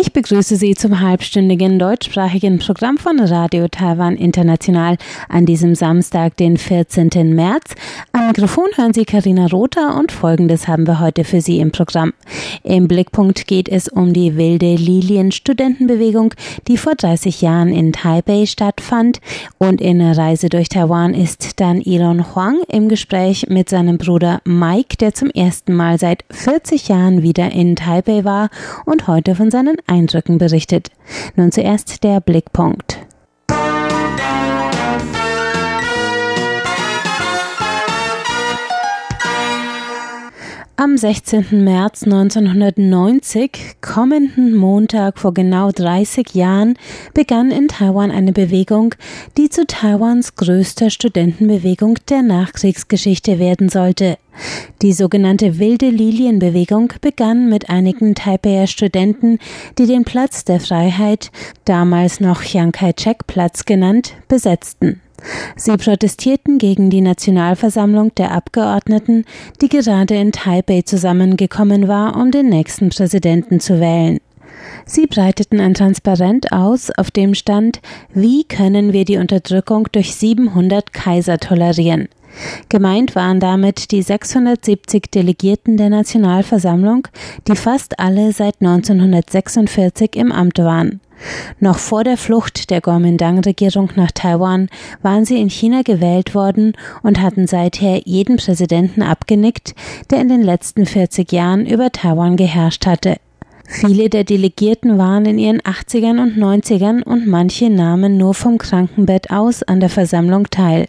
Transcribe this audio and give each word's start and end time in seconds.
Ich 0.00 0.12
begrüße 0.12 0.54
Sie 0.54 0.76
zum 0.76 1.00
halbstündigen 1.00 1.80
deutschsprachigen 1.80 2.60
Programm 2.60 2.98
von 2.98 3.18
Radio 3.18 3.66
Taiwan 3.66 4.14
International 4.14 4.96
an 5.28 5.44
diesem 5.44 5.74
Samstag, 5.74 6.36
den 6.36 6.56
14. 6.56 7.34
März. 7.34 7.74
Am 8.12 8.28
Mikrofon 8.28 8.68
hören 8.76 8.94
Sie 8.94 9.04
Karina 9.04 9.46
Rother 9.46 9.96
und 9.98 10.12
Folgendes 10.12 10.68
haben 10.68 10.86
wir 10.86 11.00
heute 11.00 11.24
für 11.24 11.40
Sie 11.40 11.58
im 11.58 11.72
Programm. 11.72 12.12
Im 12.62 12.86
Blickpunkt 12.86 13.48
geht 13.48 13.68
es 13.68 13.88
um 13.88 14.12
die 14.12 14.36
wilde 14.36 14.76
Lilien-Studentenbewegung, 14.76 16.32
die 16.68 16.76
vor 16.76 16.94
30 16.94 17.42
Jahren 17.42 17.72
in 17.72 17.92
Taipei 17.92 18.46
stattfand. 18.46 19.20
Und 19.58 19.80
in 19.80 20.00
Reise 20.00 20.48
durch 20.48 20.68
Taiwan 20.68 21.12
ist 21.12 21.58
dann 21.58 21.82
Elon 21.84 22.36
Huang 22.36 22.60
im 22.68 22.88
Gespräch 22.88 23.46
mit 23.48 23.68
seinem 23.68 23.98
Bruder 23.98 24.42
Mike, 24.44 24.96
der 24.98 25.12
zum 25.12 25.30
ersten 25.30 25.74
Mal 25.74 25.98
seit 25.98 26.24
40 26.30 26.86
Jahren 26.86 27.22
wieder 27.22 27.50
in 27.50 27.74
Taipei 27.74 28.22
war 28.22 28.48
und 28.84 29.08
heute 29.08 29.34
von 29.34 29.50
seinen 29.50 29.76
Eindrücken 29.88 30.38
berichtet. 30.38 30.90
Nun 31.36 31.52
zuerst 31.52 32.04
der 32.04 32.20
Blickpunkt. 32.20 33.07
Am 40.80 40.96
16. 40.96 41.64
März 41.64 42.04
1990, 42.04 43.50
kommenden 43.80 44.54
Montag 44.54 45.18
vor 45.18 45.34
genau 45.34 45.72
30 45.72 46.36
Jahren, 46.36 46.78
begann 47.14 47.50
in 47.50 47.66
Taiwan 47.66 48.12
eine 48.12 48.30
Bewegung, 48.30 48.94
die 49.36 49.50
zu 49.50 49.66
Taiwans 49.66 50.36
größter 50.36 50.90
Studentenbewegung 50.90 51.98
der 52.08 52.22
Nachkriegsgeschichte 52.22 53.40
werden 53.40 53.70
sollte. 53.70 54.18
Die 54.80 54.92
sogenannte 54.92 55.58
Wilde 55.58 55.90
Lilienbewegung 55.90 56.92
begann 57.00 57.48
mit 57.48 57.68
einigen 57.68 58.14
Taipeier 58.14 58.68
Studenten, 58.68 59.40
die 59.78 59.86
den 59.86 60.04
Platz 60.04 60.44
der 60.44 60.60
Freiheit, 60.60 61.32
damals 61.64 62.20
noch 62.20 62.42
Chiang 62.42 62.70
Kai-shek 62.70 63.26
Platz 63.26 63.64
genannt, 63.64 64.14
besetzten. 64.28 65.00
Sie 65.56 65.76
protestierten 65.76 66.58
gegen 66.58 66.90
die 66.90 67.00
Nationalversammlung 67.00 68.14
der 68.14 68.32
Abgeordneten, 68.32 69.24
die 69.60 69.68
gerade 69.68 70.14
in 70.14 70.32
Taipei 70.32 70.82
zusammengekommen 70.82 71.88
war, 71.88 72.16
um 72.16 72.30
den 72.30 72.48
nächsten 72.48 72.90
Präsidenten 72.90 73.60
zu 73.60 73.80
wählen. 73.80 74.18
Sie 74.86 75.06
breiteten 75.06 75.60
ein 75.60 75.74
Transparent 75.74 76.52
aus, 76.52 76.90
auf 76.90 77.10
dem 77.10 77.34
stand, 77.34 77.80
wie 78.14 78.44
können 78.44 78.92
wir 78.92 79.04
die 79.04 79.18
Unterdrückung 79.18 79.88
durch 79.92 80.14
700 80.14 80.92
Kaiser 80.92 81.38
tolerieren? 81.38 82.08
Gemeint 82.68 83.14
waren 83.14 83.40
damit 83.40 83.90
die 83.90 84.02
670 84.02 85.10
Delegierten 85.10 85.76
der 85.76 85.90
Nationalversammlung, 85.90 87.08
die 87.46 87.56
fast 87.56 87.98
alle 87.98 88.32
seit 88.32 88.60
1946 88.60 90.14
im 90.16 90.30
Amt 90.30 90.58
waren. 90.58 91.00
Noch 91.60 91.78
vor 91.78 92.04
der 92.04 92.16
Flucht 92.16 92.70
der 92.70 92.80
Kuomintang-Regierung 92.80 93.90
nach 93.96 94.12
Taiwan 94.12 94.68
waren 95.02 95.24
sie 95.24 95.40
in 95.40 95.50
China 95.50 95.82
gewählt 95.82 96.34
worden 96.34 96.74
und 97.02 97.20
hatten 97.20 97.46
seither 97.46 98.02
jeden 98.04 98.36
Präsidenten 98.36 99.02
abgenickt, 99.02 99.74
der 100.10 100.20
in 100.20 100.28
den 100.28 100.42
letzten 100.42 100.86
40 100.86 101.30
Jahren 101.32 101.66
über 101.66 101.90
Taiwan 101.90 102.36
geherrscht 102.36 102.86
hatte. 102.86 103.16
Viele 103.70 104.08
der 104.08 104.24
Delegierten 104.24 104.96
waren 104.96 105.26
in 105.26 105.38
ihren 105.38 105.60
80ern 105.60 106.22
und 106.22 106.38
90ern 106.38 107.02
und 107.02 107.26
manche 107.26 107.68
nahmen 107.68 108.16
nur 108.16 108.32
vom 108.32 108.56
Krankenbett 108.56 109.30
aus 109.30 109.62
an 109.62 109.80
der 109.80 109.90
Versammlung 109.90 110.48
teil. 110.48 110.86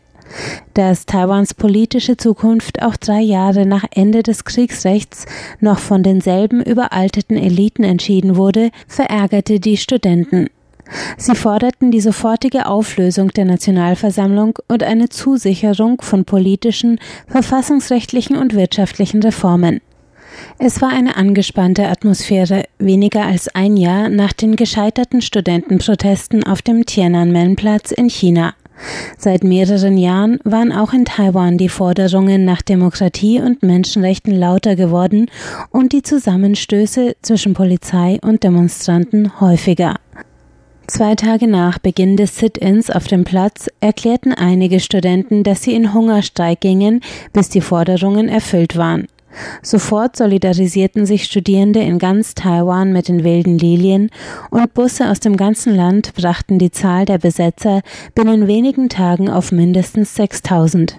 Dass 0.74 1.06
Taiwans 1.06 1.54
politische 1.54 2.18
Zukunft 2.18 2.82
auch 2.82 2.98
drei 2.98 3.22
Jahre 3.22 3.66
nach 3.66 3.86
Ende 3.92 4.24
des 4.24 4.46
Kriegsrechts 4.46 5.26
noch 5.60 5.80
von 5.80 6.04
denselben 6.04 6.62
überalteten 6.62 7.38
Eliten 7.38 7.84
entschieden 7.84 8.36
wurde, 8.36 8.72
verärgerte 8.88 9.60
die 9.60 9.78
Studenten. 9.78 10.48
Sie 11.18 11.36
forderten 11.36 11.92
die 11.92 12.02
sofortige 12.02 12.66
Auflösung 12.66 13.30
der 13.30 13.46
Nationalversammlung 13.46 14.58
und 14.68 14.84
eine 14.84 15.10
Zusicherung 15.10 16.02
von 16.02 16.26
politischen, 16.26 17.00
verfassungsrechtlichen 17.28 18.36
und 18.36 18.56
wirtschaftlichen 18.56 19.22
Reformen. 19.22 19.82
Es 20.58 20.82
war 20.82 20.90
eine 20.90 21.16
angespannte 21.18 21.88
Atmosphäre, 21.88 22.64
weniger 22.78 23.26
als 23.26 23.54
ein 23.54 23.78
Jahr 23.78 24.10
nach 24.10 24.34
den 24.34 24.56
gescheiterten 24.56 25.22
Studentenprotesten 25.22 26.44
auf 26.44 26.62
dem 26.62 26.86
Tiananmen-Platz 26.86 27.92
in 27.92 28.10
China. 28.10 28.54
Seit 29.18 29.44
mehreren 29.44 29.98
Jahren 29.98 30.40
waren 30.44 30.72
auch 30.72 30.94
in 30.94 31.06
Taiwan 31.06 31.58
die 31.58 31.70
Forderungen 31.70 32.46
nach 32.46 32.62
Demokratie 32.62 33.42
und 33.42 33.64
Menschenrechten 33.64 34.34
lauter 34.34 34.76
geworden 34.76 35.30
und 35.72 35.94
die 35.94 36.02
Zusammenstöße 36.02 37.16
zwischen 37.22 37.54
Polizei 37.54 38.20
und 38.22 38.44
Demonstranten 38.44 39.40
häufiger. 39.40 39.96
Zwei 40.88 41.14
Tage 41.14 41.48
nach 41.48 41.78
Beginn 41.78 42.18
des 42.18 42.38
Sit-ins 42.38 42.90
auf 42.90 43.06
dem 43.06 43.24
Platz 43.24 43.68
erklärten 43.80 44.34
einige 44.34 44.80
Studenten, 44.80 45.44
dass 45.44 45.62
sie 45.62 45.76
in 45.76 45.94
Hungerstreik 45.94 46.62
gingen, 46.62 47.02
bis 47.32 47.50
die 47.50 47.62
Forderungen 47.62 48.28
erfüllt 48.28 48.76
waren. 48.76 49.08
Sofort 49.62 50.16
solidarisierten 50.16 51.06
sich 51.06 51.26
Studierende 51.26 51.80
in 51.80 52.00
ganz 52.00 52.36
Taiwan 52.36 52.94
mit 52.94 53.08
den 53.08 53.24
wilden 53.24 53.58
Lilien 53.58 54.10
und 54.50 54.74
Busse 54.74 55.10
aus 55.10 55.20
dem 55.20 55.38
ganzen 55.38 55.76
Land 55.76 56.14
brachten 56.16 56.60
die 56.60 56.72
Zahl 56.72 57.06
der 57.06 57.18
Besetzer 57.18 57.82
binnen 58.16 58.48
wenigen 58.48 58.90
Tagen 58.90 59.30
auf 59.30 59.52
mindestens 59.52 60.16
6000. 60.16 60.98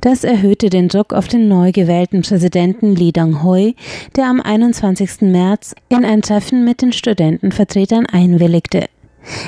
Das 0.00 0.24
erhöhte 0.24 0.68
den 0.68 0.88
Druck 0.88 1.12
auf 1.12 1.28
den 1.28 1.48
neu 1.48 1.72
gewählten 1.72 2.22
Präsidenten 2.22 2.96
Li 2.96 3.12
Dong-hui, 3.12 3.76
der 4.16 4.26
am 4.26 4.40
21. 4.40 5.22
März 5.22 5.74
in 5.88 6.04
ein 6.04 6.22
Treffen 6.22 6.64
mit 6.64 6.82
den 6.82 6.92
Studentenvertretern 6.92 8.06
einwilligte. 8.06 8.86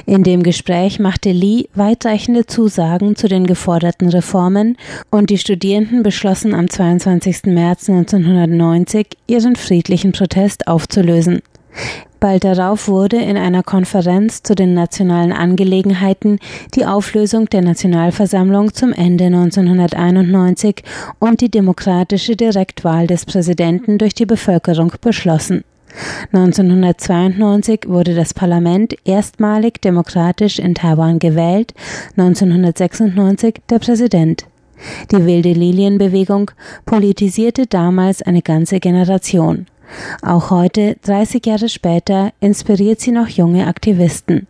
In 0.07 0.23
dem 0.23 0.43
Gespräch 0.43 0.99
machte 0.99 1.33
Lee 1.33 1.65
weitreichende 1.75 2.47
Zusagen 2.47 3.17
zu 3.17 3.29
den 3.29 3.47
geforderten 3.47 4.09
Reformen 4.09 4.77
und 5.11 5.31
die 5.31 5.39
Studierenden 5.39 6.03
beschlossen 6.03 6.55
am 6.55 6.69
22. 6.69 7.45
März 7.47 7.89
1990 7.89 9.09
ihren 9.27 9.57
friedlichen 9.57 10.13
Protest 10.13 10.69
aufzulösen. 10.69 11.43
Bald 12.23 12.45
darauf 12.45 12.87
wurde 12.87 13.17
in 13.17 13.37
einer 13.37 13.65
Konferenz 13.65 14.45
zu 14.45 14.55
den 14.55 14.75
nationalen 14.75 15.33
Angelegenheiten 15.33 16.39
die 16.75 16.87
Auflösung 16.87 17.47
der 17.47 17.63
Nationalversammlung 17.63 18.73
zum 18.73 18.93
Ende 18.93 19.25
1991 19.25 20.85
und 21.19 21.41
die 21.41 21.51
demokratische 21.51 22.37
Direktwahl 22.37 23.09
des 23.09 23.27
Präsidenten 23.27 23.99
durch 23.99 24.15
die 24.15 24.27
Bevölkerung 24.27 24.93
beschlossen. 25.01 25.65
1992 26.33 27.89
wurde 27.89 28.15
das 28.15 28.35
Parlament 28.35 28.95
erstmalig 29.05 29.81
demokratisch 29.83 30.59
in 30.59 30.75
Taiwan 30.75 31.19
gewählt, 31.19 31.75
1996 32.17 33.61
der 33.69 33.79
Präsident. 33.79 34.47
Die 35.11 35.25
wilde 35.27 35.53
Lilienbewegung 35.53 36.51
politisierte 36.87 37.67
damals 37.67 38.23
eine 38.23 38.43
ganze 38.43 38.81
Generation. 38.81 39.67
Auch 40.23 40.51
heute, 40.51 40.97
30 41.03 41.45
Jahre 41.47 41.69
später, 41.69 42.33
inspiriert 42.41 43.01
sie 43.01 43.13
noch 43.13 43.29
junge 43.29 43.67
Aktivisten. 43.67 44.47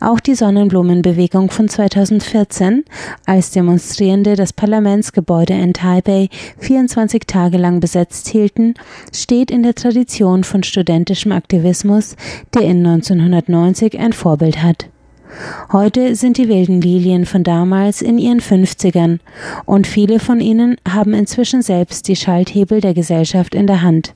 Auch 0.00 0.20
die 0.20 0.34
Sonnenblumenbewegung 0.34 1.50
von 1.50 1.68
2014, 1.68 2.84
als 3.26 3.50
Demonstrierende 3.50 4.36
das 4.36 4.52
Parlamentsgebäude 4.52 5.54
in 5.54 5.72
Taipei 5.72 6.28
24 6.58 7.22
Tage 7.26 7.58
lang 7.58 7.80
besetzt 7.80 8.28
hielten, 8.28 8.74
steht 9.14 9.50
in 9.50 9.62
der 9.62 9.74
Tradition 9.74 10.44
von 10.44 10.62
studentischem 10.62 11.32
Aktivismus, 11.32 12.16
der 12.54 12.62
in 12.62 12.84
1990 12.84 13.98
ein 13.98 14.12
Vorbild 14.12 14.62
hat. 14.62 14.88
Heute 15.72 16.14
sind 16.14 16.36
die 16.36 16.48
wilden 16.48 16.80
Lilien 16.80 17.24
von 17.24 17.42
damals 17.42 18.02
in 18.02 18.18
ihren 18.18 18.40
50ern 18.40 19.18
und 19.64 19.86
viele 19.86 20.18
von 20.18 20.40
ihnen 20.40 20.76
haben 20.86 21.14
inzwischen 21.14 21.62
selbst 21.62 22.08
die 22.08 22.16
Schalthebel 22.16 22.80
der 22.80 22.92
Gesellschaft 22.92 23.54
in 23.54 23.66
der 23.66 23.82
Hand. 23.82 24.14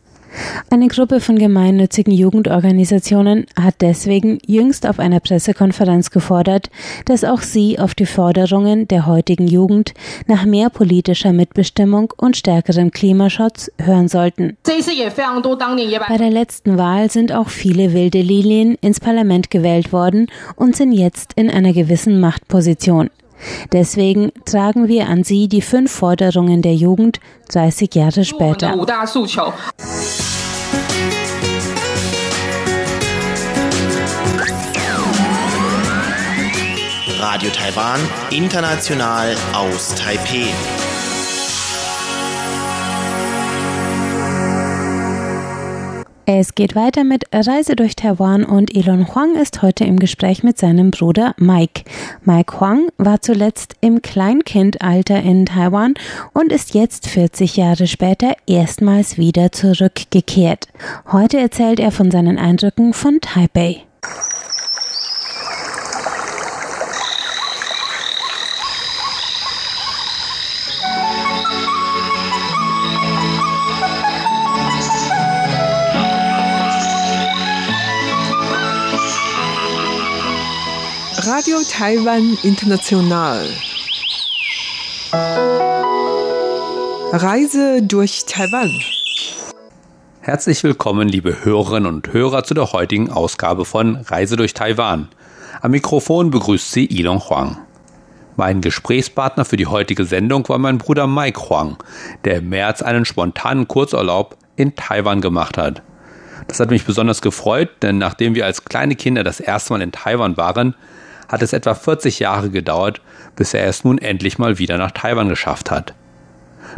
Eine 0.70 0.88
Gruppe 0.88 1.20
von 1.20 1.38
gemeinnützigen 1.38 2.12
Jugendorganisationen 2.12 3.46
hat 3.60 3.76
deswegen 3.80 4.38
jüngst 4.46 4.86
auf 4.86 4.98
einer 4.98 5.20
Pressekonferenz 5.20 6.10
gefordert, 6.10 6.70
dass 7.04 7.24
auch 7.24 7.42
sie 7.42 7.78
auf 7.78 7.94
die 7.94 8.06
Forderungen 8.06 8.88
der 8.88 9.06
heutigen 9.06 9.46
Jugend 9.46 9.94
nach 10.26 10.44
mehr 10.44 10.70
politischer 10.70 11.32
Mitbestimmung 11.32 12.12
und 12.16 12.36
stärkerem 12.36 12.90
Klimaschutz 12.90 13.70
hören 13.78 14.08
sollten. 14.08 14.56
Bei 14.64 16.16
der 16.18 16.30
letzten 16.30 16.78
Wahl 16.78 17.10
sind 17.10 17.32
auch 17.32 17.48
viele 17.48 17.92
wilde 17.92 18.20
Lilien 18.20 18.76
ins 18.80 19.00
Parlament 19.00 19.50
gewählt 19.50 19.92
worden 19.92 20.26
und 20.56 20.76
sind 20.76 20.92
jetzt 20.92 21.32
in 21.34 21.50
einer 21.50 21.72
gewissen 21.72 22.20
Machtposition. 22.20 23.10
Deswegen 23.72 24.32
tragen 24.44 24.88
wir 24.88 25.08
an 25.08 25.24
Sie 25.24 25.48
die 25.48 25.62
fünf 25.62 25.90
Forderungen 25.92 26.62
der 26.62 26.74
Jugend 26.74 27.20
30 27.48 27.94
Jahre 27.94 28.24
später. 28.24 28.74
Radio 37.18 37.50
Taiwan, 37.50 38.00
international 38.30 39.34
aus 39.52 39.94
Taipei. 39.94 40.46
Es 46.28 46.56
geht 46.56 46.74
weiter 46.74 47.04
mit 47.04 47.24
Reise 47.32 47.76
durch 47.76 47.94
Taiwan 47.94 48.44
und 48.44 48.74
Elon 48.74 49.14
Huang 49.14 49.36
ist 49.36 49.62
heute 49.62 49.84
im 49.84 50.00
Gespräch 50.00 50.42
mit 50.42 50.58
seinem 50.58 50.90
Bruder 50.90 51.36
Mike. 51.38 51.84
Mike 52.24 52.58
Huang 52.58 52.88
war 52.98 53.20
zuletzt 53.20 53.76
im 53.80 54.02
Kleinkindalter 54.02 55.22
in 55.22 55.46
Taiwan 55.46 55.94
und 56.32 56.50
ist 56.50 56.74
jetzt 56.74 57.06
40 57.06 57.56
Jahre 57.56 57.86
später 57.86 58.34
erstmals 58.48 59.18
wieder 59.18 59.52
zurückgekehrt. 59.52 60.66
Heute 61.12 61.38
erzählt 61.38 61.78
er 61.78 61.92
von 61.92 62.10
seinen 62.10 62.38
Eindrücken 62.38 62.92
von 62.92 63.20
Taipei. 63.20 63.84
Radio 81.36 81.58
Taiwan 81.70 82.38
International. 82.44 83.46
Reise 87.12 87.82
durch 87.82 88.24
Taiwan. 88.24 88.70
Herzlich 90.22 90.64
willkommen, 90.64 91.10
liebe 91.10 91.44
Hörerinnen 91.44 91.92
und 91.92 92.10
Hörer, 92.10 92.44
zu 92.44 92.54
der 92.54 92.72
heutigen 92.72 93.10
Ausgabe 93.10 93.66
von 93.66 93.96
Reise 93.96 94.36
durch 94.36 94.54
Taiwan. 94.54 95.08
Am 95.60 95.72
Mikrofon 95.72 96.30
begrüßt 96.30 96.72
Sie 96.72 96.86
Ilon 96.86 97.20
Huang. 97.28 97.58
Mein 98.36 98.62
Gesprächspartner 98.62 99.44
für 99.44 99.58
die 99.58 99.66
heutige 99.66 100.06
Sendung 100.06 100.48
war 100.48 100.56
mein 100.56 100.78
Bruder 100.78 101.06
Mike 101.06 101.50
Huang, 101.50 101.76
der 102.24 102.36
im 102.36 102.48
März 102.48 102.80
einen 102.80 103.04
spontanen 103.04 103.68
Kurzurlaub 103.68 104.38
in 104.56 104.74
Taiwan 104.74 105.20
gemacht 105.20 105.58
hat. 105.58 105.82
Das 106.48 106.60
hat 106.60 106.70
mich 106.70 106.86
besonders 106.86 107.20
gefreut, 107.20 107.68
denn 107.82 107.98
nachdem 107.98 108.34
wir 108.34 108.46
als 108.46 108.64
kleine 108.64 108.96
Kinder 108.96 109.22
das 109.22 109.38
erste 109.38 109.74
Mal 109.74 109.82
in 109.82 109.92
Taiwan 109.92 110.38
waren, 110.38 110.74
hat 111.28 111.42
es 111.42 111.52
etwa 111.52 111.74
40 111.74 112.18
Jahre 112.18 112.50
gedauert, 112.50 113.00
bis 113.34 113.54
er 113.54 113.66
es 113.66 113.84
nun 113.84 113.98
endlich 113.98 114.38
mal 114.38 114.58
wieder 114.58 114.78
nach 114.78 114.92
Taiwan 114.92 115.28
geschafft 115.28 115.70
hat. 115.70 115.94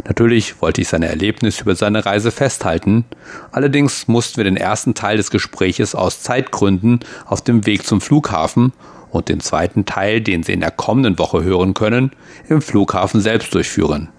Natürlich 0.05 0.61
wollte 0.61 0.81
ich 0.81 0.87
seine 0.87 1.07
Erlebnisse 1.07 1.61
über 1.61 1.75
seine 1.75 2.05
Reise 2.05 2.31
festhalten, 2.31 3.05
allerdings 3.51 4.07
mussten 4.07 4.37
wir 4.37 4.43
den 4.43 4.57
ersten 4.57 4.93
Teil 4.93 5.17
des 5.17 5.31
Gespräches 5.31 5.95
aus 5.95 6.21
Zeitgründen 6.21 6.99
auf 7.25 7.41
dem 7.41 7.65
Weg 7.65 7.85
zum 7.85 7.99
Flughafen 7.99 8.71
und 9.09 9.29
den 9.29 9.39
zweiten 9.39 9.85
Teil, 9.85 10.21
den 10.21 10.43
Sie 10.43 10.53
in 10.53 10.61
der 10.61 10.71
kommenden 10.71 11.17
Woche 11.17 11.43
hören 11.43 11.73
können, 11.73 12.11
im 12.47 12.61
Flughafen 12.61 13.21
selbst 13.21 13.53
durchführen. 13.53 14.09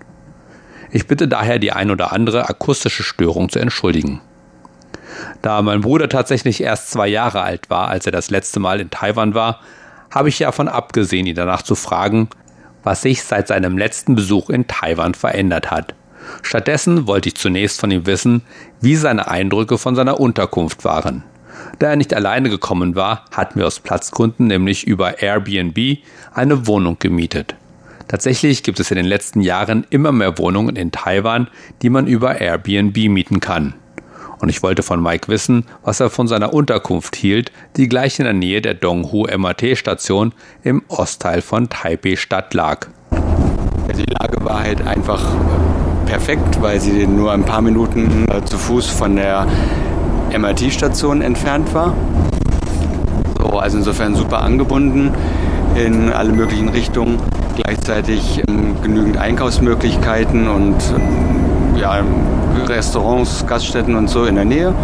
Ich 0.90 1.06
bitte 1.06 1.28
daher 1.28 1.58
die 1.58 1.72
ein 1.72 1.90
oder 1.90 2.12
andere 2.12 2.48
akustische 2.48 3.04
Störung 3.04 3.48
zu 3.48 3.60
entschuldigen. 3.60 4.20
Da 5.42 5.62
mein 5.62 5.82
Bruder 5.82 6.08
tatsächlich 6.08 6.62
erst 6.62 6.90
zwei 6.90 7.06
Jahre 7.06 7.42
alt 7.42 7.70
war, 7.70 7.88
als 7.88 8.06
er 8.06 8.12
das 8.12 8.30
letzte 8.30 8.58
Mal 8.58 8.80
in 8.80 8.90
Taiwan 8.90 9.34
war, 9.34 9.60
habe 10.10 10.28
ich 10.28 10.38
davon 10.38 10.68
abgesehen, 10.68 11.26
ihn 11.26 11.34
danach 11.34 11.62
zu 11.62 11.74
fragen, 11.74 12.28
was 12.82 13.02
sich 13.02 13.22
seit 13.22 13.48
seinem 13.48 13.78
letzten 13.78 14.14
Besuch 14.14 14.50
in 14.50 14.66
Taiwan 14.66 15.14
verändert 15.14 15.70
hat. 15.70 15.94
Stattdessen 16.42 17.06
wollte 17.06 17.28
ich 17.28 17.36
zunächst 17.36 17.80
von 17.80 17.90
ihm 17.90 18.06
wissen, 18.06 18.42
wie 18.80 18.96
seine 18.96 19.28
Eindrücke 19.28 19.78
von 19.78 19.94
seiner 19.94 20.20
Unterkunft 20.20 20.84
waren. 20.84 21.24
Da 21.78 21.88
er 21.88 21.96
nicht 21.96 22.14
alleine 22.14 22.50
gekommen 22.50 22.94
war, 22.94 23.24
hatten 23.32 23.58
wir 23.58 23.66
aus 23.66 23.80
Platzgründen 23.80 24.46
nämlich 24.46 24.86
über 24.86 25.22
Airbnb 25.22 25.98
eine 26.32 26.66
Wohnung 26.66 26.98
gemietet. 26.98 27.54
Tatsächlich 28.08 28.62
gibt 28.62 28.80
es 28.80 28.90
in 28.90 28.96
den 28.96 29.06
letzten 29.06 29.40
Jahren 29.40 29.86
immer 29.90 30.12
mehr 30.12 30.36
Wohnungen 30.38 30.76
in 30.76 30.90
Taiwan, 30.90 31.48
die 31.82 31.90
man 31.90 32.06
über 32.06 32.40
Airbnb 32.40 32.96
mieten 33.08 33.40
kann 33.40 33.74
und 34.40 34.48
ich 34.48 34.62
wollte 34.62 34.82
von 34.82 35.02
Mike 35.02 35.28
wissen, 35.28 35.66
was 35.82 36.00
er 36.00 36.10
von 36.10 36.26
seiner 36.26 36.52
Unterkunft 36.52 37.16
hielt, 37.16 37.52
die 37.76 37.88
gleich 37.88 38.18
in 38.18 38.24
der 38.24 38.34
Nähe 38.34 38.60
der 38.62 38.74
Donghu 38.74 39.26
MRT-Station 39.26 40.32
im 40.62 40.82
Ostteil 40.88 41.42
von 41.42 41.68
Taipei 41.68 42.16
Stadt 42.16 42.54
lag. 42.54 42.88
Die 43.96 44.04
Lage 44.04 44.44
war 44.44 44.60
halt 44.62 44.86
einfach 44.86 45.22
perfekt, 46.06 46.60
weil 46.62 46.80
sie 46.80 47.06
nur 47.06 47.32
ein 47.32 47.44
paar 47.44 47.60
Minuten 47.60 48.26
äh, 48.30 48.44
zu 48.44 48.56
Fuß 48.56 48.86
von 48.86 49.16
der 49.16 49.46
MRT-Station 50.36 51.22
entfernt 51.22 51.72
war. 51.74 51.94
So, 53.38 53.58
also 53.58 53.78
insofern 53.78 54.14
super 54.14 54.42
angebunden 54.42 55.12
in 55.74 56.12
alle 56.12 56.32
möglichen 56.32 56.68
Richtungen. 56.68 57.18
Gleichzeitig 57.56 58.42
ähm, 58.48 58.76
genügend 58.82 59.18
Einkaufsmöglichkeiten 59.18 60.48
und 60.48 60.76
ähm, 60.96 61.49
ja, 61.80 62.02
Restaurants, 62.66 63.46
Gaststätten 63.46 63.94
und 63.96 64.08
so 64.08 64.24
in 64.24 64.34
der 64.34 64.44
Nähe. 64.44 64.74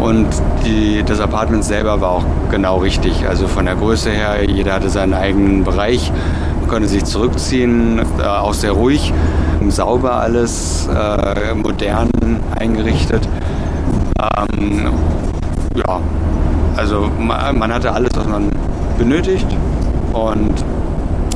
Und 0.00 0.26
die, 0.64 1.02
das 1.04 1.20
Apartment 1.20 1.64
selber 1.64 2.00
war 2.00 2.10
auch 2.10 2.24
genau 2.50 2.78
richtig. 2.78 3.26
Also 3.28 3.46
von 3.46 3.66
der 3.66 3.76
Größe 3.76 4.10
her, 4.10 4.48
jeder 4.48 4.74
hatte 4.74 4.90
seinen 4.90 5.14
eigenen 5.14 5.64
Bereich, 5.64 6.10
konnte 6.68 6.88
sich 6.88 7.04
zurückziehen, 7.04 8.00
äh, 8.18 8.22
auch 8.22 8.54
sehr 8.54 8.72
ruhig, 8.72 9.12
sauber 9.68 10.14
alles, 10.14 10.88
äh, 10.88 11.54
modern 11.54 12.10
eingerichtet. 12.58 13.28
Ähm, 14.18 14.90
ja, 15.74 16.00
also 16.76 17.10
man, 17.18 17.58
man 17.58 17.72
hatte 17.72 17.92
alles, 17.92 18.10
was 18.16 18.26
man 18.26 18.50
benötigt 18.98 19.46
und 20.12 20.64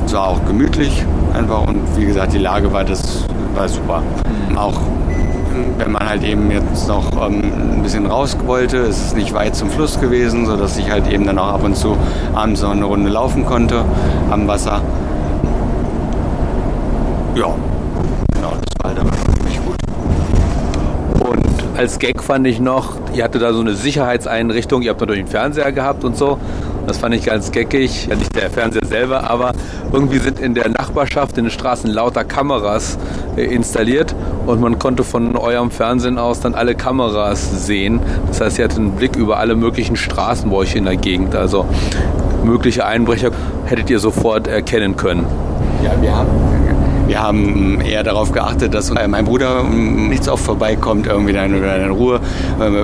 es 0.07 0.13
war 0.13 0.27
auch 0.29 0.45
gemütlich 0.45 1.03
einfach 1.33 1.67
und 1.67 1.81
wie 1.97 2.05
gesagt, 2.05 2.31
die 2.31 2.37
Lage 2.37 2.71
war 2.71 2.85
das 2.85 3.25
war 3.53 3.67
super. 3.67 4.01
Auch 4.55 4.79
wenn 5.77 5.91
man 5.91 6.07
halt 6.07 6.23
eben 6.23 6.49
jetzt 6.49 6.87
noch 6.87 7.11
ähm, 7.27 7.41
ein 7.73 7.83
bisschen 7.83 8.05
raus 8.05 8.37
wollte, 8.45 8.77
ist 8.77 9.07
es 9.07 9.15
nicht 9.15 9.33
weit 9.33 9.55
zum 9.55 9.69
Fluss 9.69 9.99
gewesen, 9.99 10.45
sodass 10.45 10.77
ich 10.77 10.89
halt 10.89 11.11
eben 11.11 11.25
dann 11.25 11.37
auch 11.37 11.49
ab 11.49 11.63
und 11.63 11.75
zu 11.75 11.97
abends 12.33 12.61
noch 12.61 12.71
eine 12.71 12.85
Runde 12.85 13.09
laufen 13.09 13.45
konnte 13.45 13.83
am 14.31 14.47
Wasser. 14.47 14.81
Ja, 17.35 17.53
genau, 18.33 18.51
das 18.51 18.81
war 18.81 18.91
halt 18.91 18.99
aber 18.99 19.11
ziemlich 19.35 19.59
gut. 19.65 19.75
Und 21.27 21.77
als 21.77 21.99
Gag 21.99 22.23
fand 22.23 22.47
ich 22.47 22.61
noch, 22.61 22.95
ihr 23.13 23.25
hattet 23.25 23.41
da 23.41 23.51
so 23.51 23.59
eine 23.59 23.73
Sicherheitseinrichtung, 23.73 24.83
ihr 24.83 24.91
habt 24.91 25.01
natürlich 25.01 25.23
einen 25.23 25.31
Fernseher 25.31 25.73
gehabt 25.73 26.05
und 26.05 26.15
so. 26.15 26.39
Das 26.87 26.99
fand 26.99 27.13
ich 27.13 27.25
ganz 27.25 27.51
geckig. 27.51 28.07
Ja, 28.07 28.15
nicht 28.15 28.33
der 28.33 28.49
Fernseher 28.49 28.85
selber, 28.85 29.29
aber 29.29 29.51
irgendwie 29.91 30.19
sind 30.19 30.39
in 30.39 30.53
der 30.53 30.69
Nachbarschaft 30.69 31.37
in 31.37 31.43
den 31.43 31.51
Straßen 31.51 31.91
lauter 31.91 32.23
Kameras 32.23 32.97
äh, 33.35 33.43
installiert 33.43 34.15
und 34.45 34.61
man 34.61 34.79
konnte 34.79 35.03
von 35.03 35.35
eurem 35.35 35.69
Fernsehen 35.69 36.17
aus 36.17 36.39
dann 36.39 36.55
alle 36.55 36.75
Kameras 36.75 37.65
sehen. 37.65 37.99
Das 38.27 38.39
heißt, 38.39 38.57
ihr 38.57 38.63
hattet 38.63 38.79
einen 38.79 38.91
Blick 38.93 39.17
über 39.17 39.37
alle 39.37 39.55
möglichen 39.55 39.97
Straßen 39.97 40.49
bei 40.49 40.55
euch 40.55 40.75
in 40.75 40.85
der 40.85 40.95
Gegend. 40.95 41.35
Also 41.35 41.65
mögliche 42.45 42.85
Einbrecher 42.85 43.31
hättet 43.65 43.89
ihr 43.89 43.99
sofort 43.99 44.47
erkennen 44.47 44.95
können. 44.95 45.25
Ja, 45.83 46.01
wir 46.01 46.15
haben 46.15 46.46
wir 47.07 47.21
haben 47.21 47.81
eher 47.81 48.03
darauf 48.03 48.31
geachtet, 48.31 48.73
dass 48.73 48.91
mein 48.91 49.25
Bruder 49.25 49.63
nichts 49.63 50.27
auf 50.27 50.41
vorbeikommt, 50.41 51.07
irgendwie 51.07 51.33
dann 51.33 51.53
in 51.53 51.91
Ruhe 51.91 52.19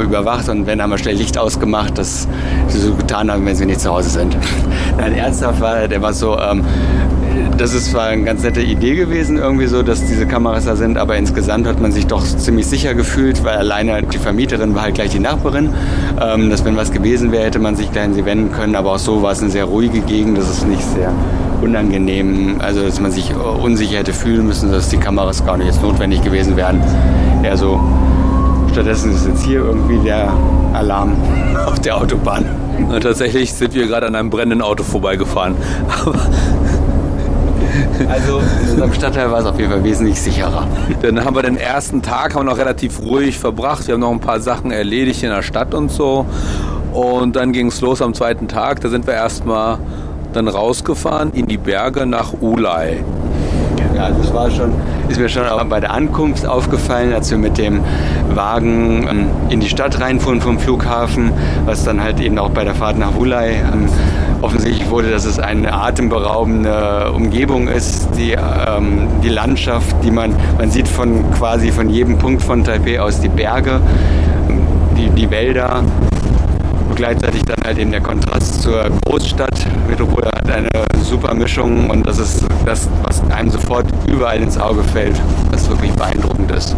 überwacht. 0.04 0.50
Und 0.50 0.66
wenn 0.66 0.82
haben 0.82 0.90
wir 0.90 0.98
schnell 0.98 1.16
Licht 1.16 1.38
ausgemacht, 1.38 1.98
dass 1.98 2.28
sie 2.68 2.80
so 2.80 2.94
getan 2.94 3.32
haben, 3.32 3.46
wenn 3.46 3.56
sie 3.56 3.66
nicht 3.66 3.82
zu 3.82 3.92
Hause 3.92 4.10
sind. 4.10 4.36
Nein, 4.98 5.14
ernsthaft 5.14 5.62
war 5.62 5.88
der 5.88 6.02
war 6.02 6.14
so, 6.14 6.38
ähm, 6.40 6.64
das 7.58 7.74
ist 7.74 7.92
zwar 7.92 8.08
eine 8.08 8.24
ganz 8.24 8.44
nette 8.44 8.62
Idee 8.62 8.96
gewesen, 8.96 9.38
irgendwie 9.38 9.68
so, 9.68 9.84
dass 9.84 10.06
diese 10.06 10.26
Kameras 10.26 10.66
da 10.66 10.76
sind, 10.76 10.98
aber 10.98 11.18
insgesamt 11.18 11.68
hat 11.68 11.82
man 11.82 11.92
sich 11.92 12.08
doch 12.08 12.24
ziemlich 12.24 12.66
sicher 12.66 12.94
gefühlt, 12.94 13.44
weil 13.44 13.58
alleine 13.58 14.04
die 14.04 14.18
Vermieterin 14.18 14.76
war 14.76 14.84
halt 14.84 14.96
gleich 14.96 15.12
die 15.12 15.20
Nachbarin, 15.20 15.70
ähm, 16.22 16.50
dass 16.50 16.66
wenn 16.66 16.76
was 16.76 16.92
gewesen 16.92 17.32
wäre, 17.32 17.46
hätte 17.46 17.60
man 17.60 17.76
sich 17.76 17.92
gleich 17.92 18.06
an 18.06 18.14
sie 18.14 18.26
wenden 18.26 18.52
können, 18.52 18.76
aber 18.76 18.94
auch 18.94 19.00
so 19.00 19.22
war 19.22 19.32
es 19.32 19.42
eine 19.42 19.52
sehr 19.52 19.66
ruhige 19.66 20.00
Gegend, 20.02 20.38
das 20.38 20.50
ist 20.50 20.68
nicht 20.68 20.84
sehr 20.84 21.12
unangenehm, 21.64 22.58
also 22.60 22.84
dass 22.84 23.00
man 23.00 23.12
sich 23.12 23.34
unsicher 23.36 24.00
hätte 24.00 24.14
fühlen 24.14 24.46
müssen, 24.46 24.72
dass 24.72 24.90
die 24.90 24.98
Kameras 24.98 25.46
gar 25.46 25.58
nicht 25.58 25.68
jetzt 25.68 25.82
notwendig 25.82 26.22
gewesen 26.22 26.56
wären. 26.56 26.82
Eher 27.44 27.58
so, 27.58 27.80
stattdessen 28.72 29.16
ist 29.16 29.26
jetzt 29.26 29.44
hier 29.44 29.60
irgendwie 29.60 29.98
der 30.00 30.32
Alarm 30.74 31.16
auf 31.66 31.80
der 31.80 31.98
Autobahn. 31.98 32.46
Und 32.90 33.02
tatsächlich 33.02 33.54
sind 33.54 33.74
wir 33.74 33.88
gerade 33.88 34.08
an 34.08 34.16
einem 34.16 34.30
brennenden 34.30 34.62
Auto 34.62 34.84
vorbeigefahren. 34.84 35.56
Aber 36.02 36.16
also 38.10 38.42
in 38.64 38.70
unserem 38.72 38.94
Stadtteil 38.94 39.32
war 39.32 39.40
es 39.40 39.46
auf 39.46 39.58
jeden 39.58 39.72
Fall 39.72 39.84
wesentlich 39.84 40.20
sicherer. 40.20 40.68
Dann 41.02 41.24
haben 41.24 41.36
wir 41.36 41.44
den 41.44 41.58
ersten 41.58 42.02
Tag 42.02 42.36
haben 42.36 42.46
wir 42.46 42.52
noch 42.52 42.58
relativ 42.58 43.02
ruhig 43.02 43.40
verbracht. 43.40 43.88
Wir 43.88 43.94
haben 43.94 44.02
noch 44.02 44.12
ein 44.12 44.20
paar 44.20 44.40
Sachen 44.40 44.72
erledigt 44.72 45.24
in 45.24 45.30
der 45.30 45.42
Stadt 45.42 45.74
und 45.74 45.92
so. 45.92 46.26
Und 46.94 47.36
dann 47.36 47.54
ging 47.54 47.68
es 47.68 47.82
los 47.82 48.02
am 48.02 48.14
zweiten 48.14 48.48
Tag. 48.48 48.82
Da 48.82 48.90
sind 48.90 49.08
wir 49.08 49.14
erstmal 49.14 49.80
dann 50.36 50.48
rausgefahren 50.48 51.32
in 51.34 51.48
die 51.48 51.58
Berge 51.58 52.06
nach 52.06 52.34
Ulai. 52.42 53.04
Ja, 53.96 54.10
das 54.10 54.34
war 54.34 54.50
schon, 54.50 54.74
ist 55.08 55.20
mir 55.20 55.30
schon 55.30 55.46
auch 55.48 55.64
bei 55.66 55.80
der 55.80 55.92
Ankunft 55.92 56.48
aufgefallen, 56.48 57.14
als 57.14 57.30
wir 57.30 57.38
mit 57.38 57.58
dem 57.58 57.82
Wagen 58.34 59.08
ähm, 59.10 59.26
in 59.50 59.60
die 59.60 59.70
Stadt 59.70 60.00
reinfuhren 60.02 60.42
vom 60.42 60.60
Flughafen, 60.60 61.32
was 61.66 61.84
dann 61.84 62.02
halt 62.02 62.20
eben 62.20 62.40
auch 62.40 62.50
bei 62.50 62.64
der 62.64 62.74
Fahrt 62.74 62.98
nach 62.98 63.16
Ulai 63.16 63.62
ähm, 63.72 63.88
offensichtlich 64.42 64.90
wurde, 64.90 65.12
dass 65.12 65.26
es 65.26 65.40
eine 65.40 65.74
atemberaubende 65.74 67.12
Umgebung 67.14 67.68
ist, 67.68 68.10
die, 68.18 68.32
ähm, 68.32 69.08
die 69.24 69.30
Landschaft, 69.30 69.96
die 70.04 70.12
man, 70.12 70.36
man 70.58 70.72
sieht 70.72 70.88
von 70.88 71.32
quasi 71.32 71.72
von 71.72 71.90
jedem 71.90 72.18
Punkt 72.18 72.42
von 72.42 72.64
Taipei 72.64 73.00
aus 73.00 73.22
die 73.22 73.30
Berge, 73.30 73.80
die, 74.98 75.10
die 75.10 75.30
Wälder 75.30 75.84
und 76.94 76.98
gleichzeitig 76.98 77.42
dann 77.46 77.58
halt 77.66 77.80
eben 77.80 77.90
der 77.90 78.02
Kontrast 78.02 78.62
zur 78.62 78.88
Großstadt. 79.08 79.66
Metropole 79.90 80.28
hat 80.28 80.48
eine 80.48 80.70
super 81.04 81.34
Mischung 81.34 81.90
und 81.90 82.06
das 82.06 82.20
ist 82.20 82.46
das, 82.68 82.88
was 83.02 83.20
einem 83.32 83.50
sofort 83.50 83.88
überall 84.08 84.40
ins 84.40 84.60
Auge 84.60 84.84
fällt, 84.84 85.20
was 85.50 85.68
wirklich 85.68 85.92
beeindruckend 85.94 86.52
ist. 86.52 86.76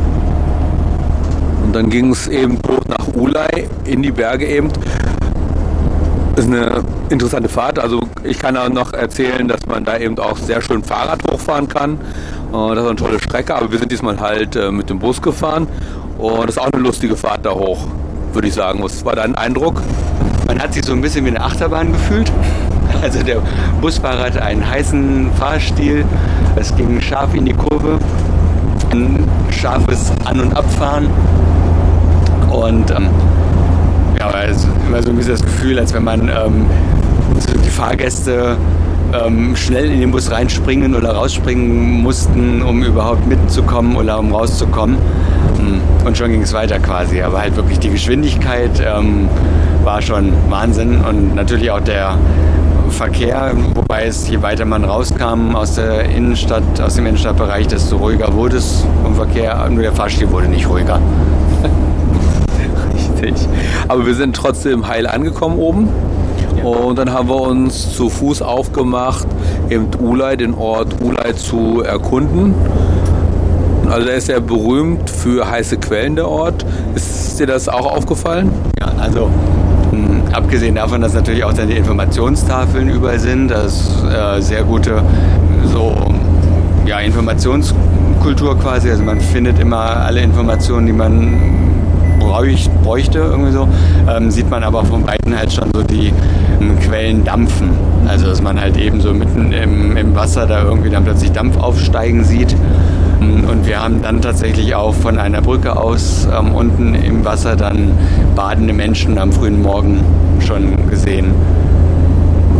Und 1.65 1.75
dann 1.75 1.89
ging 1.89 2.11
es 2.11 2.29
eben 2.29 2.57
hoch 2.65 2.79
nach 2.87 3.13
Ulai 3.13 3.67
in 3.83 4.01
die 4.01 4.11
Berge 4.11 4.45
eben. 4.45 4.69
Das 6.37 6.45
ist 6.45 6.53
eine 6.53 6.81
interessante 7.09 7.49
Fahrt. 7.49 7.77
Also 7.77 7.99
ich 8.23 8.39
kann 8.39 8.55
auch 8.55 8.69
noch 8.69 8.93
erzählen, 8.93 9.49
dass 9.49 9.65
man 9.65 9.83
da 9.83 9.97
eben 9.97 10.17
auch 10.17 10.37
sehr 10.37 10.61
schön 10.61 10.81
Fahrrad 10.81 11.29
hochfahren 11.29 11.67
kann. 11.67 11.95
Äh, 12.53 12.73
das 12.73 12.83
ist 12.83 12.87
eine 12.87 12.95
tolle 12.95 13.19
Strecke, 13.19 13.53
aber 13.53 13.69
wir 13.69 13.79
sind 13.79 13.91
diesmal 13.91 14.17
halt 14.17 14.55
äh, 14.55 14.71
mit 14.71 14.89
dem 14.89 14.97
Bus 14.97 15.21
gefahren. 15.21 15.67
Und 16.17 16.43
das 16.47 16.55
ist 16.55 16.61
auch 16.61 16.71
eine 16.71 16.81
lustige 16.81 17.17
Fahrt 17.17 17.45
da 17.45 17.51
hoch, 17.51 17.85
würde 18.31 18.47
ich 18.47 18.53
sagen. 18.53 18.81
Was 18.81 19.03
war 19.03 19.17
dein 19.17 19.35
Eindruck? 19.35 19.81
Man 20.55 20.63
hat 20.63 20.73
sich 20.73 20.85
so 20.85 20.93
ein 20.93 21.01
bisschen 21.01 21.25
wie 21.25 21.31
eine 21.31 21.41
Achterbahn 21.41 21.91
gefühlt. 21.91 22.31
Also 23.01 23.21
der 23.21 23.41
Busfahrer 23.81 24.23
hatte 24.23 24.41
einen 24.41 24.65
heißen 24.65 25.29
Fahrstil. 25.37 26.05
Es 26.55 26.73
ging 26.77 27.01
scharf 27.01 27.35
in 27.35 27.43
die 27.43 27.51
Kurve. 27.51 27.99
Ein 28.89 29.27
scharfes 29.51 30.13
An- 30.23 30.39
und 30.39 30.55
Abfahren. 30.55 31.09
Und 32.49 32.89
ähm, 32.89 33.09
ja, 34.17 34.27
also 34.29 34.69
immer 34.87 35.03
so 35.03 35.09
ein 35.09 35.17
bisschen 35.17 35.33
das 35.33 35.43
Gefühl, 35.43 35.77
als 35.77 35.93
wenn 35.93 36.05
man 36.05 36.29
ähm, 36.29 36.65
die 37.65 37.69
Fahrgäste 37.69 38.55
ähm, 39.13 39.57
schnell 39.57 39.91
in 39.91 39.99
den 39.99 40.11
Bus 40.11 40.31
reinspringen 40.31 40.95
oder 40.95 41.15
rausspringen 41.15 42.01
mussten, 42.01 42.61
um 42.61 42.81
überhaupt 42.81 43.27
mitzukommen 43.27 43.97
oder 43.97 44.19
um 44.19 44.33
rauszukommen. 44.33 44.95
Hm, 45.57 45.81
und 46.05 46.17
schon 46.17 46.31
ging 46.31 46.43
es 46.43 46.53
weiter 46.53 46.79
quasi. 46.79 47.21
Aber 47.21 47.41
halt 47.41 47.57
wirklich 47.57 47.79
die 47.79 47.89
Geschwindigkeit 47.89 48.81
ähm, 48.81 49.27
war 49.85 50.01
schon 50.01 50.33
Wahnsinn 50.49 50.99
und 51.07 51.35
natürlich 51.35 51.69
auch 51.69 51.79
der 51.79 52.17
Verkehr, 52.89 53.51
wobei 53.75 54.05
es, 54.05 54.27
je 54.27 54.41
weiter 54.41 54.65
man 54.65 54.83
rauskam 54.83 55.55
aus 55.55 55.75
der 55.75 56.05
Innenstadt, 56.05 56.63
aus 56.81 56.95
dem 56.95 57.05
Innenstadtbereich, 57.05 57.67
desto 57.67 57.97
ruhiger 57.97 58.33
wurde 58.33 58.57
es 58.57 58.83
vom 59.03 59.15
Verkehr. 59.15 59.67
Nur 59.69 59.83
der 59.83 59.93
Fahrstil 59.93 60.31
wurde 60.31 60.47
nicht 60.47 60.67
ruhiger. 60.67 60.99
Richtig. 62.93 63.47
Aber 63.87 64.05
wir 64.05 64.15
sind 64.15 64.35
trotzdem 64.35 64.87
heil 64.87 65.05
angekommen 65.05 65.57
oben. 65.57 65.89
Und 66.63 66.97
dann 66.97 67.13
haben 67.13 67.29
wir 67.29 67.41
uns 67.41 67.95
zu 67.95 68.09
Fuß 68.09 68.41
aufgemacht, 68.41 69.27
eben 69.69 69.87
Ulay, 69.99 70.37
den 70.37 70.55
Ort 70.55 70.95
Ulay 71.03 71.35
zu 71.35 71.83
erkunden. 71.83 72.55
Also 73.89 74.07
der 74.07 74.15
ist 74.15 74.29
ja 74.29 74.39
berühmt 74.39 75.09
für 75.09 75.47
heiße 75.47 75.77
Quellen, 75.77 76.15
der 76.15 76.27
Ort. 76.27 76.65
Ist 76.95 77.39
dir 77.39 77.45
das 77.45 77.69
auch 77.69 77.85
aufgefallen? 77.85 78.51
Ja, 78.79 78.91
also 78.97 79.29
abgesehen 80.35 80.75
davon, 80.75 81.01
dass 81.01 81.13
natürlich 81.13 81.43
auch 81.43 81.53
dann 81.53 81.69
die 81.69 81.77
Informationstafeln 81.77 82.89
überall 82.89 83.19
sind, 83.19 83.49
das 83.49 83.81
ist 83.81 84.03
äh, 84.03 84.41
sehr 84.41 84.63
gute 84.63 85.01
so 85.71 85.95
ja, 86.85 86.99
Informationskultur 86.99 88.59
quasi. 88.59 88.89
Also 88.89 89.03
man 89.03 89.21
findet 89.21 89.59
immer 89.59 89.77
alle 89.77 90.21
Informationen, 90.21 90.87
die 90.87 90.93
man 90.93 91.55
bräuch, 92.19 92.69
bräuchte, 92.83 93.19
irgendwie 93.19 93.51
so, 93.51 93.67
ähm, 94.09 94.29
sieht 94.29 94.49
man 94.49 94.63
aber 94.63 94.83
von 94.85 95.07
Weitem 95.07 95.37
halt 95.37 95.53
schon 95.53 95.69
so 95.73 95.83
die 95.83 96.11
ähm, 96.61 96.79
Quellen 96.79 97.23
dampfen. 97.23 97.69
Also 98.07 98.27
dass 98.27 98.41
man 98.41 98.59
halt 98.59 98.77
eben 98.77 99.01
so 99.01 99.13
mitten 99.13 99.51
im, 99.53 99.95
im 99.95 100.15
Wasser 100.15 100.45
da 100.45 100.63
irgendwie 100.63 100.89
dann 100.89 101.05
plötzlich 101.05 101.31
Dampf 101.31 101.57
aufsteigen 101.57 102.23
sieht. 102.23 102.55
Und 103.19 103.65
wir 103.65 103.81
haben 103.81 104.01
dann 104.01 104.21
tatsächlich 104.21 104.75
auch 104.75 104.93
von 104.93 105.17
einer 105.17 105.41
Brücke 105.41 105.77
aus 105.77 106.27
ähm, 106.31 106.53
unten 106.53 106.95
im 106.95 107.23
Wasser 107.25 107.55
dann 107.55 107.91
badende 108.35 108.73
Menschen 108.73 109.17
am 109.17 109.31
frühen 109.31 109.61
Morgen 109.61 110.01
schon 110.45 110.89
gesehen. 110.89 111.33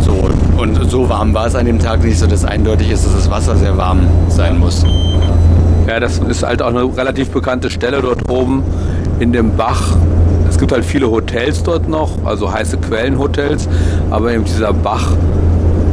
So, 0.00 0.30
und 0.56 0.90
so 0.90 1.08
warm 1.08 1.34
war 1.34 1.46
es 1.46 1.54
an 1.54 1.66
dem 1.66 1.78
Tag 1.78 2.04
nicht, 2.04 2.18
so 2.18 2.26
dass 2.26 2.44
eindeutig 2.44 2.90
ist, 2.90 3.04
dass 3.04 3.14
das 3.14 3.30
Wasser 3.30 3.56
sehr 3.56 3.76
warm 3.76 4.06
sein 4.28 4.58
muss. 4.58 4.84
Ja, 5.86 6.00
das 6.00 6.18
ist 6.18 6.42
halt 6.42 6.62
auch 6.62 6.68
eine 6.68 6.84
relativ 6.96 7.30
bekannte 7.30 7.70
Stelle 7.70 8.00
dort 8.02 8.28
oben 8.30 8.62
in 9.20 9.32
dem 9.32 9.56
Bach. 9.56 9.96
Es 10.48 10.58
gibt 10.58 10.72
halt 10.72 10.84
viele 10.84 11.10
Hotels 11.10 11.62
dort 11.62 11.88
noch, 11.88 12.10
also 12.24 12.52
heiße 12.52 12.78
Quellenhotels, 12.78 13.68
aber 14.10 14.32
eben 14.32 14.44
dieser 14.44 14.72
Bach, 14.72 15.12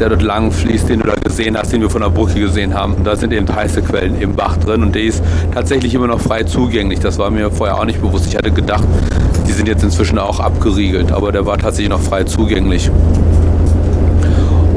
der 0.04 0.10
dort 0.10 0.22
lang 0.22 0.52
fließt, 0.52 0.90
den 0.90 1.00
du 1.00 1.08
da 1.08 1.16
gesehen 1.16 1.58
hast, 1.58 1.72
den 1.72 1.80
wir 1.80 1.90
von 1.90 2.02
der 2.02 2.10
Brücke 2.10 2.38
gesehen 2.38 2.74
haben, 2.74 2.98
da 3.06 3.16
sind 3.16 3.32
eben 3.32 3.48
heiße 3.48 3.82
Quellen 3.84 4.20
im 4.20 4.36
Bach 4.36 4.58
drin 4.58 4.84
und 4.84 4.94
der 4.94 5.04
ist 5.04 5.24
tatsächlich 5.54 5.96
immer 5.96 6.08
noch 6.08 6.20
frei 6.20 6.44
zugänglich. 6.44 7.00
Das 7.00 7.18
war 7.18 7.32
mir 7.32 7.50
vorher 7.50 7.80
auch 7.80 7.86
nicht 7.86 8.02
bewusst. 8.02 8.28
Ich 8.28 8.36
hatte 8.36 8.52
gedacht, 8.52 8.84
die 9.48 9.54
sind 9.54 9.66
jetzt 9.66 9.82
inzwischen 9.82 10.20
auch 10.20 10.42
abgeriegelt, 10.42 11.14
aber 11.14 11.32
der 11.32 11.46
war 11.46 11.58
tatsächlich 11.58 11.90
noch 11.90 12.02
frei 12.02 12.26
zugänglich. 12.26 12.92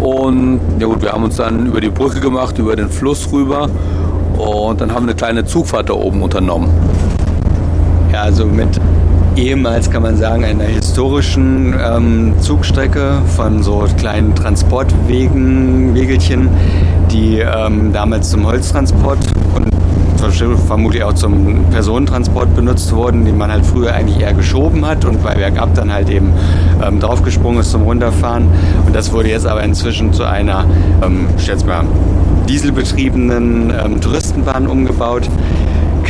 Und 0.00 0.60
ja 0.78 0.86
gut, 0.86 1.02
wir 1.02 1.10
haben 1.10 1.24
uns 1.24 1.34
dann 1.34 1.66
über 1.66 1.80
die 1.80 1.90
Brücke 1.90 2.20
gemacht, 2.20 2.56
über 2.58 2.76
den 2.76 2.88
Fluss 2.88 3.28
rüber 3.32 3.68
und 4.38 4.80
dann 4.80 4.94
haben 4.94 5.06
wir 5.06 5.10
eine 5.10 5.16
kleine 5.16 5.44
Zugfahrt 5.44 5.90
da 5.90 5.94
oben 5.94 6.22
unternommen. 6.22 6.68
Ja, 8.12 8.22
also 8.22 8.46
mit 8.46 8.68
ehemals 9.36 9.90
kann 9.90 10.02
man 10.02 10.16
sagen 10.16 10.44
einer 10.44 10.64
historischen 10.64 11.74
ähm, 11.78 12.34
Zugstrecke 12.40 13.22
von 13.36 13.62
so 13.62 13.86
kleinen 13.98 14.34
Transportwegen, 14.34 15.94
Wegelchen, 15.94 16.48
die 17.10 17.38
ähm, 17.38 17.92
damals 17.92 18.30
zum 18.30 18.46
Holztransport 18.46 19.18
und 19.54 19.66
vermutlich 20.66 21.04
auch 21.04 21.12
zum 21.12 21.64
Personentransport 21.70 22.54
benutzt 22.56 22.92
wurden, 22.92 23.24
die 23.24 23.32
man 23.32 23.50
halt 23.50 23.64
früher 23.64 23.92
eigentlich 23.92 24.20
eher 24.20 24.34
geschoben 24.34 24.84
hat 24.84 25.04
und 25.04 25.22
bei 25.22 25.34
bergab 25.34 25.74
dann 25.74 25.92
halt 25.92 26.10
eben 26.10 26.32
ähm, 26.82 26.98
draufgesprungen 26.98 27.60
ist 27.60 27.70
zum 27.70 27.82
Runterfahren. 27.82 28.48
Und 28.86 28.96
das 28.96 29.12
wurde 29.12 29.28
jetzt 29.28 29.46
aber 29.46 29.62
inzwischen 29.62 30.12
zu 30.12 30.24
einer, 30.24 30.64
ähm, 31.02 31.26
ich 31.36 31.44
schätze 31.44 31.66
mal, 31.66 31.84
dieselbetriebenen 32.48 33.72
ähm, 33.84 34.00
Touristenbahn 34.00 34.66
umgebaut. 34.66 35.28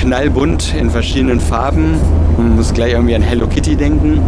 Knallbunt 0.06 0.72
in 0.72 0.88
verschiedenen 0.88 1.40
Farben. 1.40 2.00
Man 2.36 2.54
muss 2.54 2.72
gleich 2.72 2.92
irgendwie 2.92 3.16
an 3.16 3.22
Hello 3.22 3.48
Kitty 3.48 3.74
denken. 3.74 4.20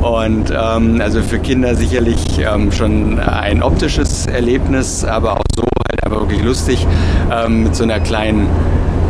Und 0.00 0.50
ähm, 0.50 1.02
also 1.02 1.20
für 1.20 1.38
Kinder 1.38 1.74
sicherlich 1.74 2.38
ähm, 2.38 2.72
schon 2.72 3.18
ein 3.18 3.62
optisches 3.62 4.24
Erlebnis, 4.24 5.04
aber 5.04 5.34
auch 5.34 5.42
so 5.54 5.64
halt 5.86 6.02
einfach 6.02 6.20
wirklich 6.20 6.42
lustig, 6.42 6.86
ähm, 7.30 7.64
mit 7.64 7.76
so 7.76 7.82
einer 7.82 8.00
kleinen 8.00 8.48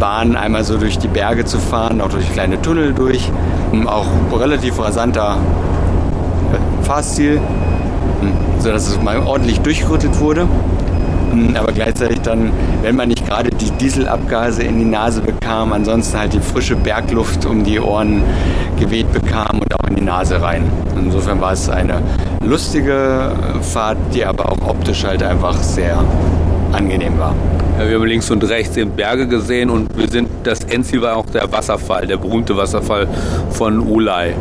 Bahn 0.01 0.35
einmal 0.35 0.65
so 0.65 0.77
durch 0.77 0.99
die 0.99 1.07
Berge 1.07 1.45
zu 1.45 1.61
fahren, 1.61 2.01
auch 2.01 2.09
durch 2.09 2.33
kleine 2.33 2.61
Tunnel 2.61 2.93
durch. 2.93 3.31
Auch 3.87 4.07
relativ 4.37 4.81
rasanter 4.81 5.37
Fahrstil, 6.83 7.41
sodass 8.59 8.89
es 8.89 9.01
mal 9.01 9.21
ordentlich 9.21 9.61
durchgerüttelt 9.61 10.19
wurde. 10.19 10.49
Aber 11.57 11.73
gleichzeitig 11.73 12.21
dann, 12.21 12.51
wenn 12.83 12.97
man 12.97 13.09
nicht 13.09 13.27
gerade 13.27 13.51
die 13.51 13.71
Dieselabgase 13.73 14.63
in 14.63 14.79
die 14.79 14.85
Nase 14.85 15.21
bekam, 15.21 15.73
ansonsten 15.73 16.19
halt 16.19 16.33
die 16.33 16.41
frische 16.41 16.77
Bergluft 16.77 17.47
um 17.47 17.65
die 17.65 17.81
Ohren 17.81 18.23
geweht 18.79 19.13
bekam 19.13 19.61
und 19.61 19.75
auch 19.75 19.89
in 19.89 19.97
die 19.97 20.03
Nase 20.03 20.41
rein. 20.41 20.65
Insofern 20.97 21.41
war 21.41 21.53
es 21.53 21.69
eine 21.69 22.03
lustige 22.45 23.33
Fahrt, 23.63 23.99
die 24.15 24.25
aber 24.25 24.51
auch 24.53 24.69
optisch 24.69 25.05
halt 25.05 25.23
einfach 25.23 25.57
sehr 25.57 26.03
angenehm 26.73 27.19
war. 27.19 27.35
Ja, 27.79 27.89
wir 27.89 27.97
haben 27.97 28.07
links 28.07 28.31
und 28.31 28.43
rechts 28.49 28.77
eben 28.77 28.91
Berge 28.91 29.27
gesehen 29.27 29.71
und 29.71 29.97
wir 29.97 30.09
sind, 30.09 30.29
das 30.45 30.61
Endziel 30.65 31.03
war 31.03 31.17
auch 31.17 31.27
der 31.27 31.51
Wasserfall, 31.51 32.07
der 32.07 32.19
berühmte 32.19 32.57
Wasserfall 32.57 33.09
von 33.51 33.81
Ulay. 33.81 34.35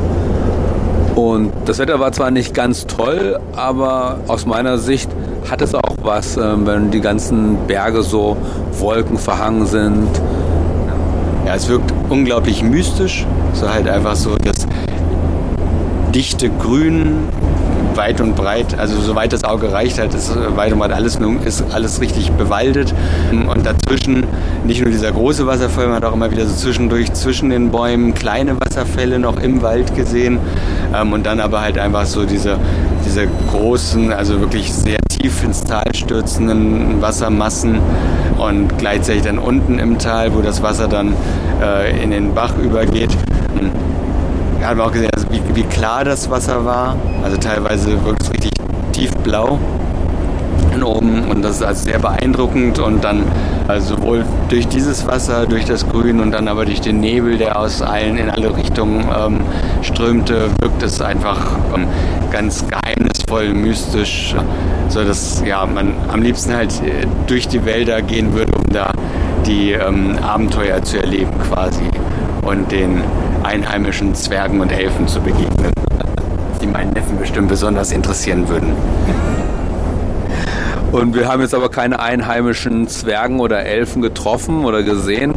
Und 1.15 1.51
das 1.65 1.79
Wetter 1.79 1.99
war 1.99 2.11
zwar 2.11 2.31
nicht 2.31 2.53
ganz 2.53 2.87
toll, 2.87 3.39
aber 3.55 4.19
aus 4.27 4.45
meiner 4.45 4.77
Sicht 4.77 5.09
hat 5.49 5.61
es 5.61 5.73
auch 5.73 5.95
was, 6.03 6.37
ähm, 6.37 6.65
wenn 6.65 6.91
die 6.91 7.01
ganzen 7.01 7.57
Berge 7.67 8.03
so 8.03 8.37
wolkenverhangen 8.79 9.65
sind. 9.65 10.09
Ja, 11.45 11.55
es 11.55 11.67
wirkt 11.67 11.91
unglaublich 12.09 12.63
mystisch. 12.63 13.25
So 13.53 13.69
halt 13.69 13.87
einfach 13.87 14.15
so 14.15 14.35
das 14.35 14.67
dichte 16.13 16.49
Grün, 16.49 17.27
weit 17.99 18.21
und 18.21 18.33
breit, 18.33 18.79
also 18.79 18.99
soweit 19.01 19.33
das 19.33 19.43
Auge 19.43 19.73
reicht, 19.73 19.99
halt 19.99 20.13
ist 20.13 20.33
weit 20.55 20.71
und 20.71 20.79
breit 20.79 20.93
alles, 20.93 21.19
ist 21.43 21.63
alles 21.73 21.99
richtig 21.99 22.31
bewaldet. 22.31 22.93
Und 23.31 23.65
dazwischen 23.65 24.23
nicht 24.65 24.81
nur 24.81 24.89
dieser 24.89 25.11
große 25.11 25.45
Wasserfall, 25.45 25.87
man 25.87 25.97
hat 25.97 26.05
auch 26.05 26.13
immer 26.13 26.31
wieder 26.31 26.45
so 26.45 26.55
zwischendurch 26.55 27.11
zwischen 27.11 27.49
den 27.49 27.71
Bäumen 27.71 28.13
kleine 28.13 28.59
Wasserfälle 28.59 29.19
noch 29.19 29.37
im 29.41 29.61
Wald 29.61 29.95
gesehen. 29.95 30.39
Ähm, 30.95 31.11
und 31.11 31.25
dann 31.25 31.41
aber 31.41 31.59
halt 31.59 31.77
einfach 31.77 32.05
so 32.05 32.25
diese, 32.25 32.57
diese 33.05 33.27
großen, 33.51 34.13
also 34.13 34.39
wirklich 34.39 34.73
sehr 34.73 34.99
tief 35.09 35.43
ins 35.43 35.65
Tal 35.65 35.93
stürzenden 35.93 37.01
Wassermassen 37.01 37.79
und 38.37 38.77
gleichzeitig 38.77 39.23
dann 39.23 39.39
unten 39.39 39.77
im 39.77 39.99
Tal, 39.99 40.33
wo 40.33 40.41
das 40.41 40.63
Wasser 40.63 40.87
dann 40.87 41.13
äh, 41.61 42.01
in 42.01 42.11
den 42.11 42.33
Bach 42.33 42.57
übergeht. 42.57 43.11
Wir 44.69 44.75
haben 44.75 44.81
auch 44.81 44.91
gesehen, 44.91 45.09
also 45.15 45.25
wie, 45.31 45.41
wie, 45.55 45.63
klar 45.63 46.03
das 46.03 46.29
Wasser 46.29 46.63
war. 46.63 46.95
Also 47.23 47.37
teilweise 47.37 48.05
wirkt 48.05 48.21
es 48.21 48.31
richtig 48.31 48.51
tiefblau. 48.91 49.57
oben 50.83 51.23
und 51.27 51.41
das 51.41 51.55
ist 51.55 51.63
also 51.63 51.85
sehr 51.85 51.97
beeindruckend 51.97 52.77
und 52.77 53.03
dann 53.03 53.23
also 53.67 53.95
sowohl 53.95 54.23
durch 54.49 54.67
dieses 54.67 55.07
Wasser, 55.07 55.47
durch 55.47 55.65
das 55.65 55.89
Grün 55.89 56.19
und 56.19 56.29
dann 56.29 56.47
aber 56.47 56.65
durch 56.65 56.81
den 56.81 56.99
Nebel, 56.99 57.39
der 57.39 57.57
aus 57.57 57.81
allen 57.81 58.19
in 58.19 58.29
alle 58.29 58.55
Richtungen 58.55 59.09
ähm, 59.19 59.41
strömte, 59.81 60.51
wirkt 60.61 60.83
es 60.83 61.01
einfach 61.01 61.57
ähm, 61.75 61.87
ganz 62.31 62.63
geheimnisvoll, 62.67 63.55
mystisch, 63.55 64.35
so 64.87 65.03
dass 65.03 65.41
ja 65.43 65.65
man 65.65 65.93
am 66.09 66.21
liebsten 66.21 66.53
halt 66.53 66.73
äh, 66.83 67.07
durch 67.25 67.47
die 67.47 67.65
Wälder 67.65 68.03
gehen 68.03 68.35
würde, 68.35 68.51
um 68.53 68.71
da 68.71 68.91
die 69.47 69.71
ähm, 69.71 70.19
Abenteuer 70.21 70.83
zu 70.83 70.99
erleben 70.99 71.31
quasi 71.49 71.89
und 72.43 72.71
den 72.71 73.01
einheimischen 73.49 74.13
Zwergen 74.13 74.61
und 74.61 74.71
Elfen 74.71 75.07
zu 75.07 75.19
begegnen, 75.21 75.71
die 76.61 76.67
meinen 76.67 76.93
Neffen 76.93 77.17
bestimmt 77.17 77.49
besonders 77.49 77.91
interessieren 77.91 78.47
würden. 78.47 78.73
Und 80.91 81.15
wir 81.15 81.27
haben 81.27 81.41
jetzt 81.41 81.55
aber 81.55 81.69
keine 81.69 81.99
einheimischen 81.99 82.87
Zwergen 82.87 83.39
oder 83.39 83.65
Elfen 83.65 84.03
getroffen 84.03 84.65
oder 84.65 84.83
gesehen. 84.83 85.33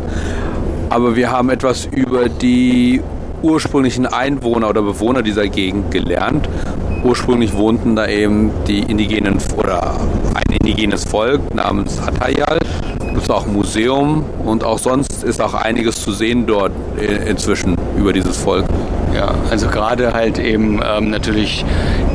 Aber 0.90 1.16
wir 1.16 1.31
haben 1.31 1.49
etwas 1.49 1.87
über 1.87 2.28
die 2.28 3.00
ursprünglichen 3.42 4.04
Einwohner 4.04 4.69
oder 4.69 4.83
Bewohner 4.83 5.23
dieser 5.23 5.49
Gegend 5.49 5.90
gelernt. 5.90 6.50
Ursprünglich 7.04 7.54
wohnten 7.57 7.97
da 7.97 8.07
eben 8.09 8.50
die 8.66 8.81
indigenen 8.81 9.38
oder 9.57 9.97
ein 10.35 10.57
indigenes 10.61 11.04
Volk 11.04 11.54
namens 11.54 11.99
Atayal. 11.99 12.59
Gibt 13.23 13.31
es 13.31 13.37
auch 13.37 13.47
ein 13.47 13.52
Museum 13.52 14.25
und 14.45 14.64
auch 14.64 14.81
sonst 14.81 15.23
ist 15.23 15.41
auch 15.41 15.55
einiges 15.55 16.02
zu 16.02 16.11
sehen 16.11 16.45
dort 16.45 16.73
inzwischen 17.25 17.76
über 17.97 18.12
dieses 18.12 18.37
Volk. 18.37 18.64
Ja, 19.14 19.33
also 19.49 19.69
gerade 19.69 20.12
halt 20.12 20.41
eben 20.41 20.81
ähm, 20.85 21.11
natürlich 21.11 21.64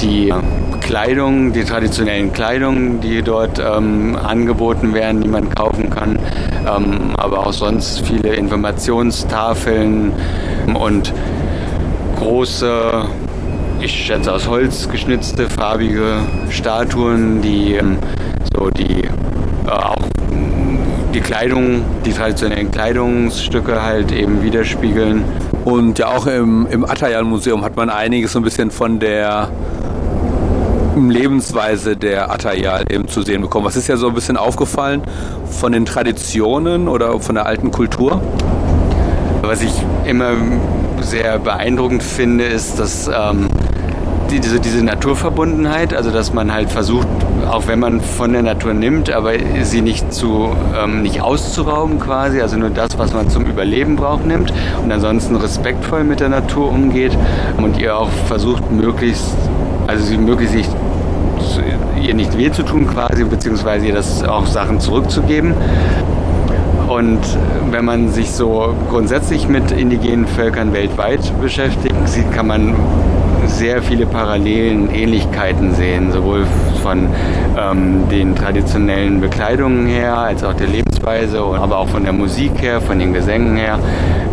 die 0.02 0.34
Kleidung, 0.82 1.54
die 1.54 1.64
traditionellen 1.64 2.34
Kleidung, 2.34 3.00
die 3.00 3.22
dort 3.22 3.58
ähm, 3.58 4.18
angeboten 4.22 4.94
werden, 4.94 5.22
die 5.22 5.30
man 5.30 5.50
kaufen 5.50 5.90
kann, 5.90 6.20
ähm, 6.68 7.16
aber 7.16 7.48
auch 7.48 7.54
sonst 7.54 8.06
viele 8.06 8.36
Informationstafeln 8.36 10.12
und 10.74 11.14
große, 12.18 13.06
ich 13.80 13.94
schätze 13.94 14.34
aus 14.34 14.50
Holz 14.50 14.90
geschnitzte, 14.90 15.50
farbige 15.50 16.18
Statuen, 16.50 17.42
die 17.42 17.76
ähm, 17.76 17.98
so 18.54 18.70
die 18.72 19.04
äh, 19.04 19.70
auch 19.70 20.07
die 21.14 21.22
Kleidung, 21.22 21.84
die 22.06 22.12
traditionellen 22.12 22.72
Kleidungsstücke 22.72 23.82
halt 23.82 24.12
eben 24.12 24.44
widerspiegeln. 24.44 25.24
Und 25.66 26.00
ja, 26.00 26.08
auch 26.08 26.28
im, 26.28 26.68
im 26.70 26.86
Atayal-Museum 26.86 27.64
hat 27.64 27.76
man 27.76 27.90
einiges 27.90 28.34
so 28.34 28.40
ein 28.40 28.44
bisschen 28.44 28.72
von 28.72 29.00
der 29.00 29.50
Lebensweise 30.96 31.96
der 31.96 32.32
Atayal 32.32 32.86
eben 32.90 33.08
zu 33.08 33.22
sehen 33.22 33.42
bekommen. 33.42 33.66
Was 33.66 33.76
ist 33.76 33.88
ja 33.88 33.98
so 33.98 34.08
ein 34.08 34.14
bisschen 34.14 34.38
aufgefallen 34.38 35.02
von 35.50 35.72
den 35.72 35.86
Traditionen 35.86 36.88
oder 36.88 37.20
von 37.20 37.36
der 37.36 37.46
alten 37.46 37.72
Kultur? 37.72 38.22
Was 39.42 39.62
ich 39.62 39.74
immer 40.06 40.32
sehr 41.02 41.38
beeindruckend 41.40 42.04
finde, 42.04 42.46
ist, 42.46 42.80
dass 42.80 43.08
ähm, 43.08 43.48
die, 44.32 44.40
diese, 44.40 44.60
diese 44.60 44.84
Naturverbundenheit, 44.84 45.94
also 45.94 46.12
dass 46.12 46.34
man 46.34 46.54
halt 46.54 46.72
versucht, 46.72 47.08
auch 47.50 47.68
wenn 47.68 47.80
man 47.80 48.02
von 48.02 48.34
der 48.34 48.44
Natur 48.44 48.74
nimmt, 48.74 49.12
aber 49.12 49.34
sie 49.62 49.82
nicht 49.82 50.14
zu 50.14 50.50
ähm, 50.78 51.02
nicht 51.02 51.22
auszurauben 51.22 52.00
quasi, 52.00 52.42
also 52.42 52.58
nur 52.58 52.70
das, 52.70 52.98
was 52.98 53.14
man 53.14 53.30
zum 53.30 53.46
Überleben 53.46 53.96
braucht, 53.96 54.26
nimmt 54.26 54.54
und 54.84 54.92
ansonsten 54.92 55.36
respektvoll 55.36 56.04
mit 56.04 56.20
der 56.20 56.30
Natur 56.30 56.70
umgeht 56.70 57.18
und 57.58 57.80
ihr 57.80 57.98
auch 57.98 58.10
versucht, 58.28 58.72
möglichst, 58.72 59.36
also 59.88 60.04
sie 60.04 60.18
möglichst 60.18 60.56
nicht 60.56 60.70
ihr 62.02 62.14
nicht 62.14 62.38
weh 62.38 62.52
zu 62.52 62.64
tun 62.64 62.88
quasi, 62.88 63.24
beziehungsweise 63.24 63.88
ihr 63.88 63.94
das 63.94 64.24
auch 64.24 64.46
Sachen 64.46 64.80
zurückzugeben. 64.80 65.54
Und 66.88 67.20
wenn 67.70 67.84
man 67.84 68.10
sich 68.10 68.32
so 68.32 68.74
grundsätzlich 68.90 69.48
mit 69.48 69.72
indigenen 69.72 70.26
Völkern 70.26 70.74
weltweit 70.74 71.20
beschäftigt, 71.42 71.96
kann 72.32 72.48
man 72.48 72.76
sehr 73.48 73.82
viele 73.82 74.06
Parallelen, 74.06 74.90
Ähnlichkeiten 74.94 75.74
sehen, 75.74 76.12
sowohl 76.12 76.46
von 76.84 77.08
ähm, 77.58 78.08
den 78.10 78.36
traditionellen 78.36 79.20
Bekleidungen 79.20 79.88
her, 79.88 80.18
als 80.18 80.44
auch 80.44 80.54
der 80.54 80.68
Lebensweise, 80.68 81.40
aber 81.40 81.80
auch 81.80 81.88
von 81.90 82.04
der 82.04 82.14
Musik 82.14 82.62
her, 82.62 82.82
von 82.82 83.00
den 83.00 83.14
Gesängen 83.14 83.56
her. 83.56 83.80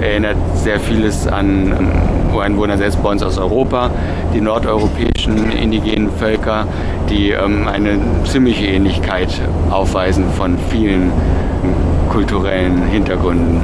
Erinnert 0.00 0.36
sehr 0.54 0.80
vieles 0.80 1.26
an 1.26 1.66
ähm, 1.66 2.34
Ureinwohner 2.34 2.76
selbst 2.76 3.02
bei 3.02 3.10
uns 3.10 3.22
aus 3.22 3.38
Europa, 3.38 3.90
die 4.34 4.40
nordeuropäischen 4.40 5.52
indigenen 5.52 6.10
Völker, 6.10 6.66
die 7.08 7.30
ähm, 7.30 7.68
eine 7.68 7.98
ziemliche 8.24 8.66
Ähnlichkeit 8.66 9.28
aufweisen 9.70 10.24
von 10.36 10.58
vielen 10.70 11.12
kulturellen 12.10 12.82
Hintergründen. 12.86 13.60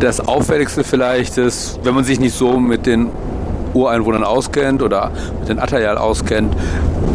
Das 0.00 0.26
Auffälligste 0.26 0.82
vielleicht 0.82 1.36
ist, 1.36 1.80
wenn 1.84 1.94
man 1.94 2.04
sich 2.04 2.18
nicht 2.20 2.34
so 2.34 2.58
mit 2.58 2.86
den 2.86 3.08
Ureinwohnern 3.74 4.24
auskennt 4.24 4.82
oder 4.82 5.10
mit 5.38 5.48
den 5.48 5.58
Atayal 5.58 5.98
auskennt. 5.98 6.54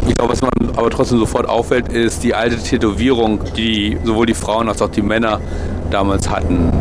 Ich 0.07 0.15
glaube, 0.15 0.33
was 0.33 0.41
man 0.41 0.51
aber 0.75 0.89
trotzdem 0.89 1.19
sofort 1.19 1.47
auffällt, 1.47 1.89
ist 1.89 2.23
die 2.23 2.33
alte 2.33 2.57
Tätowierung, 2.57 3.39
die 3.55 3.97
sowohl 4.03 4.25
die 4.25 4.33
Frauen 4.33 4.69
als 4.69 4.81
auch 4.81 4.89
die 4.89 5.01
Männer 5.01 5.39
damals 5.89 6.29
hatten. 6.29 6.71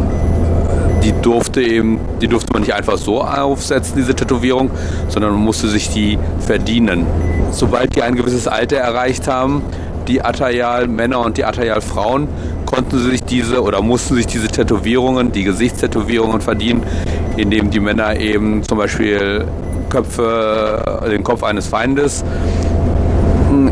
Die 1.02 1.12
durfte 1.20 1.60
eben, 1.62 2.00
die 2.20 2.28
durfte 2.28 2.52
man 2.52 2.62
nicht 2.62 2.72
einfach 2.72 2.96
so 2.96 3.22
aufsetzen, 3.22 3.94
diese 3.96 4.14
Tätowierung, 4.14 4.70
sondern 5.08 5.32
man 5.32 5.42
musste 5.42 5.68
sich 5.68 5.90
die 5.90 6.18
verdienen. 6.40 7.06
Sobald 7.50 7.94
die 7.94 8.02
ein 8.02 8.14
gewisses 8.14 8.48
Alter 8.48 8.76
erreicht 8.76 9.28
haben, 9.28 9.62
die 10.08 10.22
Atayal-Männer 10.22 11.20
und 11.20 11.36
die 11.36 11.44
Atayal-Frauen, 11.44 12.28
konnten 12.66 12.98
sie 12.98 13.10
sich 13.10 13.22
diese 13.22 13.62
oder 13.62 13.82
mussten 13.82 14.16
sich 14.16 14.26
diese 14.26 14.48
Tätowierungen, 14.48 15.32
die 15.32 15.44
Gesichtstätowierungen 15.44 16.40
verdienen, 16.40 16.82
indem 17.36 17.70
die 17.70 17.80
Männer 17.80 18.18
eben 18.18 18.62
zum 18.64 18.78
Beispiel 18.78 19.46
Köpfe, 19.94 21.04
den 21.08 21.22
Kopf 21.22 21.44
eines 21.44 21.68
Feindes 21.68 22.24
hm, 23.48 23.70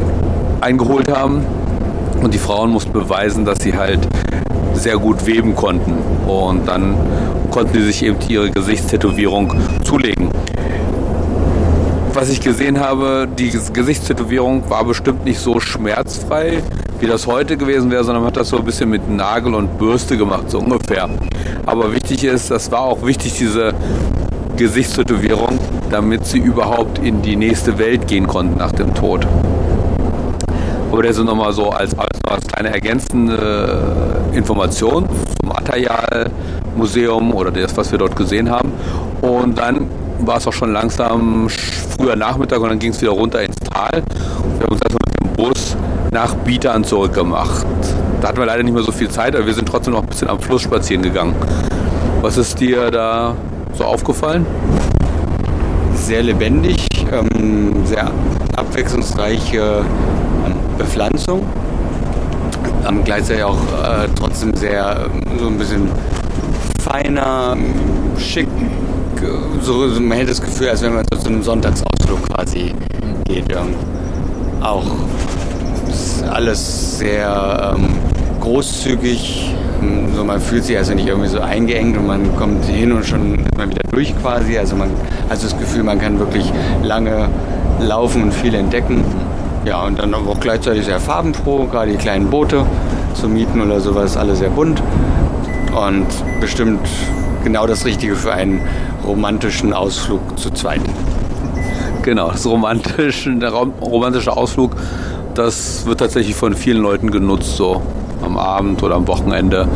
eingeholt 0.60 1.10
haben. 1.10 1.44
Und 2.22 2.32
die 2.32 2.38
Frauen 2.38 2.70
mussten 2.70 2.92
beweisen, 2.92 3.44
dass 3.44 3.58
sie 3.60 3.76
halt 3.76 3.98
sehr 4.74 4.98
gut 4.98 5.26
weben 5.26 5.56
konnten. 5.56 5.94
Und 6.28 6.68
dann 6.68 6.94
konnten 7.50 7.72
sie 7.74 7.82
sich 7.82 8.04
eben 8.04 8.18
ihre 8.28 8.52
Gesichtstätowierung 8.52 9.52
zulegen. 9.82 10.30
Was 12.14 12.28
ich 12.28 12.40
gesehen 12.40 12.78
habe, 12.78 13.26
die 13.36 13.50
Gesichtstätowierung 13.72 14.70
war 14.70 14.84
bestimmt 14.84 15.24
nicht 15.24 15.40
so 15.40 15.58
schmerzfrei, 15.58 16.62
wie 17.00 17.06
das 17.06 17.26
heute 17.26 17.56
gewesen 17.56 17.90
wäre, 17.90 18.04
sondern 18.04 18.22
man 18.22 18.30
hat 18.30 18.36
das 18.36 18.50
so 18.50 18.58
ein 18.58 18.64
bisschen 18.64 18.90
mit 18.90 19.10
Nagel 19.10 19.54
und 19.54 19.76
Bürste 19.76 20.16
gemacht, 20.16 20.50
so 20.50 20.60
ungefähr. 20.60 21.08
Aber 21.66 21.92
wichtig 21.92 22.22
ist, 22.22 22.52
das 22.52 22.70
war 22.70 22.82
auch 22.82 23.04
wichtig, 23.04 23.34
diese 23.38 23.74
Gesichtstätowierung, 24.56 25.58
damit 25.90 26.26
sie 26.26 26.38
überhaupt 26.38 26.98
in 26.98 27.22
die 27.22 27.36
nächste 27.36 27.78
Welt 27.78 28.06
gehen 28.06 28.26
konnten 28.26 28.58
nach 28.58 28.72
dem 28.72 28.94
Tod. 28.94 29.26
Aber 30.90 31.02
das 31.02 31.16
ist 31.16 31.24
nochmal 31.24 31.52
so 31.52 31.70
als, 31.70 31.98
als, 31.98 32.18
als 32.28 32.46
kleine 32.46 32.70
ergänzende 32.72 33.82
Information 34.34 35.08
zum 35.40 35.52
Atayal-Museum 35.52 37.32
oder 37.32 37.50
das, 37.50 37.76
was 37.76 37.90
wir 37.90 37.98
dort 37.98 38.14
gesehen 38.14 38.50
haben. 38.50 38.72
Und 39.22 39.58
dann 39.58 39.88
war 40.20 40.36
es 40.36 40.46
auch 40.46 40.52
schon 40.52 40.72
langsam 40.72 41.48
früher 41.48 42.16
Nachmittag 42.16 42.60
und 42.60 42.68
dann 42.68 42.78
ging 42.78 42.90
es 42.90 43.00
wieder 43.00 43.12
runter 43.12 43.42
ins 43.42 43.56
Tal. 43.56 44.02
Wir 44.58 44.66
haben 44.66 44.72
uns 44.72 44.82
also 44.82 44.98
mit 45.02 45.20
dem 45.20 45.36
Bus 45.36 45.76
nach 46.10 46.34
Bietern 46.34 46.84
zurückgemacht. 46.84 47.66
Da 48.20 48.28
hatten 48.28 48.38
wir 48.38 48.46
leider 48.46 48.62
nicht 48.62 48.74
mehr 48.74 48.82
so 48.82 48.92
viel 48.92 49.08
Zeit, 49.08 49.34
aber 49.34 49.46
wir 49.46 49.54
sind 49.54 49.66
trotzdem 49.66 49.94
noch 49.94 50.02
ein 50.02 50.08
bisschen 50.08 50.28
am 50.28 50.38
Fluss 50.40 50.62
spazieren 50.62 51.02
gegangen. 51.02 51.34
Was 52.20 52.36
ist 52.36 52.60
dir 52.60 52.90
da 52.90 53.34
so 53.74 53.84
aufgefallen? 53.84 54.46
Sehr 55.94 56.22
lebendig, 56.22 56.86
ähm, 57.12 57.86
sehr 57.86 58.10
abwechslungsreiche 58.56 59.84
ähm, 60.46 60.54
Bepflanzung. 60.78 61.42
Ähm, 62.88 63.02
gleichzeitig 63.04 63.44
auch 63.44 63.56
äh, 63.56 64.08
trotzdem 64.14 64.54
sehr 64.56 65.06
so 65.38 65.46
ein 65.46 65.58
bisschen 65.58 65.88
feiner, 66.80 67.56
schick. 68.18 68.48
So, 69.60 69.88
so, 69.88 70.00
man 70.00 70.18
hätte 70.18 70.30
das 70.30 70.40
Gefühl, 70.40 70.70
als 70.70 70.82
wenn 70.82 70.94
man 70.94 71.04
zu 71.06 71.28
einem 71.28 71.42
Sonntagsausflug 71.42 72.28
quasi 72.28 72.74
geht. 73.26 73.44
Auch 74.60 74.84
alles 76.28 76.98
sehr 76.98 77.74
ähm, 77.76 77.88
großzügig. 78.40 79.54
So, 80.14 80.24
man 80.24 80.40
fühlt 80.40 80.64
sich 80.64 80.76
also 80.76 80.94
nicht 80.94 81.08
irgendwie 81.08 81.28
so 81.28 81.40
eingeengt 81.40 81.96
und 81.96 82.06
man 82.06 82.36
kommt 82.36 82.64
hin 82.64 82.92
und 82.92 83.04
schon 83.04 83.40
ist 83.40 83.56
man 83.56 83.70
wieder 83.70 83.82
durch 83.90 84.14
quasi. 84.20 84.58
Also 84.58 84.76
man 84.76 84.90
hat 85.28 85.42
das 85.42 85.58
Gefühl, 85.58 85.82
man 85.82 86.00
kann 86.00 86.18
wirklich 86.18 86.52
lange 86.82 87.28
laufen 87.80 88.22
und 88.24 88.34
viel 88.34 88.54
entdecken. 88.54 89.04
Ja, 89.64 89.84
und 89.84 89.98
dann 89.98 90.14
auch 90.14 90.40
gleichzeitig 90.40 90.84
sehr 90.84 91.00
farbenfroh, 91.00 91.66
gerade 91.66 91.92
die 91.92 91.96
kleinen 91.96 92.30
Boote 92.30 92.66
zu 93.14 93.28
mieten 93.28 93.60
oder 93.60 93.80
sowas, 93.80 94.16
alle 94.16 94.34
sehr 94.34 94.50
bunt. 94.50 94.82
Und 95.74 96.06
bestimmt 96.40 96.86
genau 97.44 97.66
das 97.66 97.84
Richtige 97.84 98.16
für 98.16 98.32
einen 98.32 98.60
romantischen 99.06 99.72
Ausflug 99.72 100.38
zu 100.38 100.50
zweit. 100.50 100.80
Genau, 102.02 102.30
das 102.30 102.46
romantische, 102.46 103.34
der 103.36 103.50
romantische 103.50 104.36
Ausflug 104.36 104.76
das 105.34 105.86
wird 105.86 106.00
tatsächlich 106.00 106.34
von 106.34 106.54
vielen 106.54 106.82
Leuten 106.82 107.10
genutzt, 107.10 107.56
so 107.56 107.82
am 108.32 108.38
Abend 108.38 108.82
oder 108.82 108.96
am 108.96 109.06
Wochenende. 109.06 109.68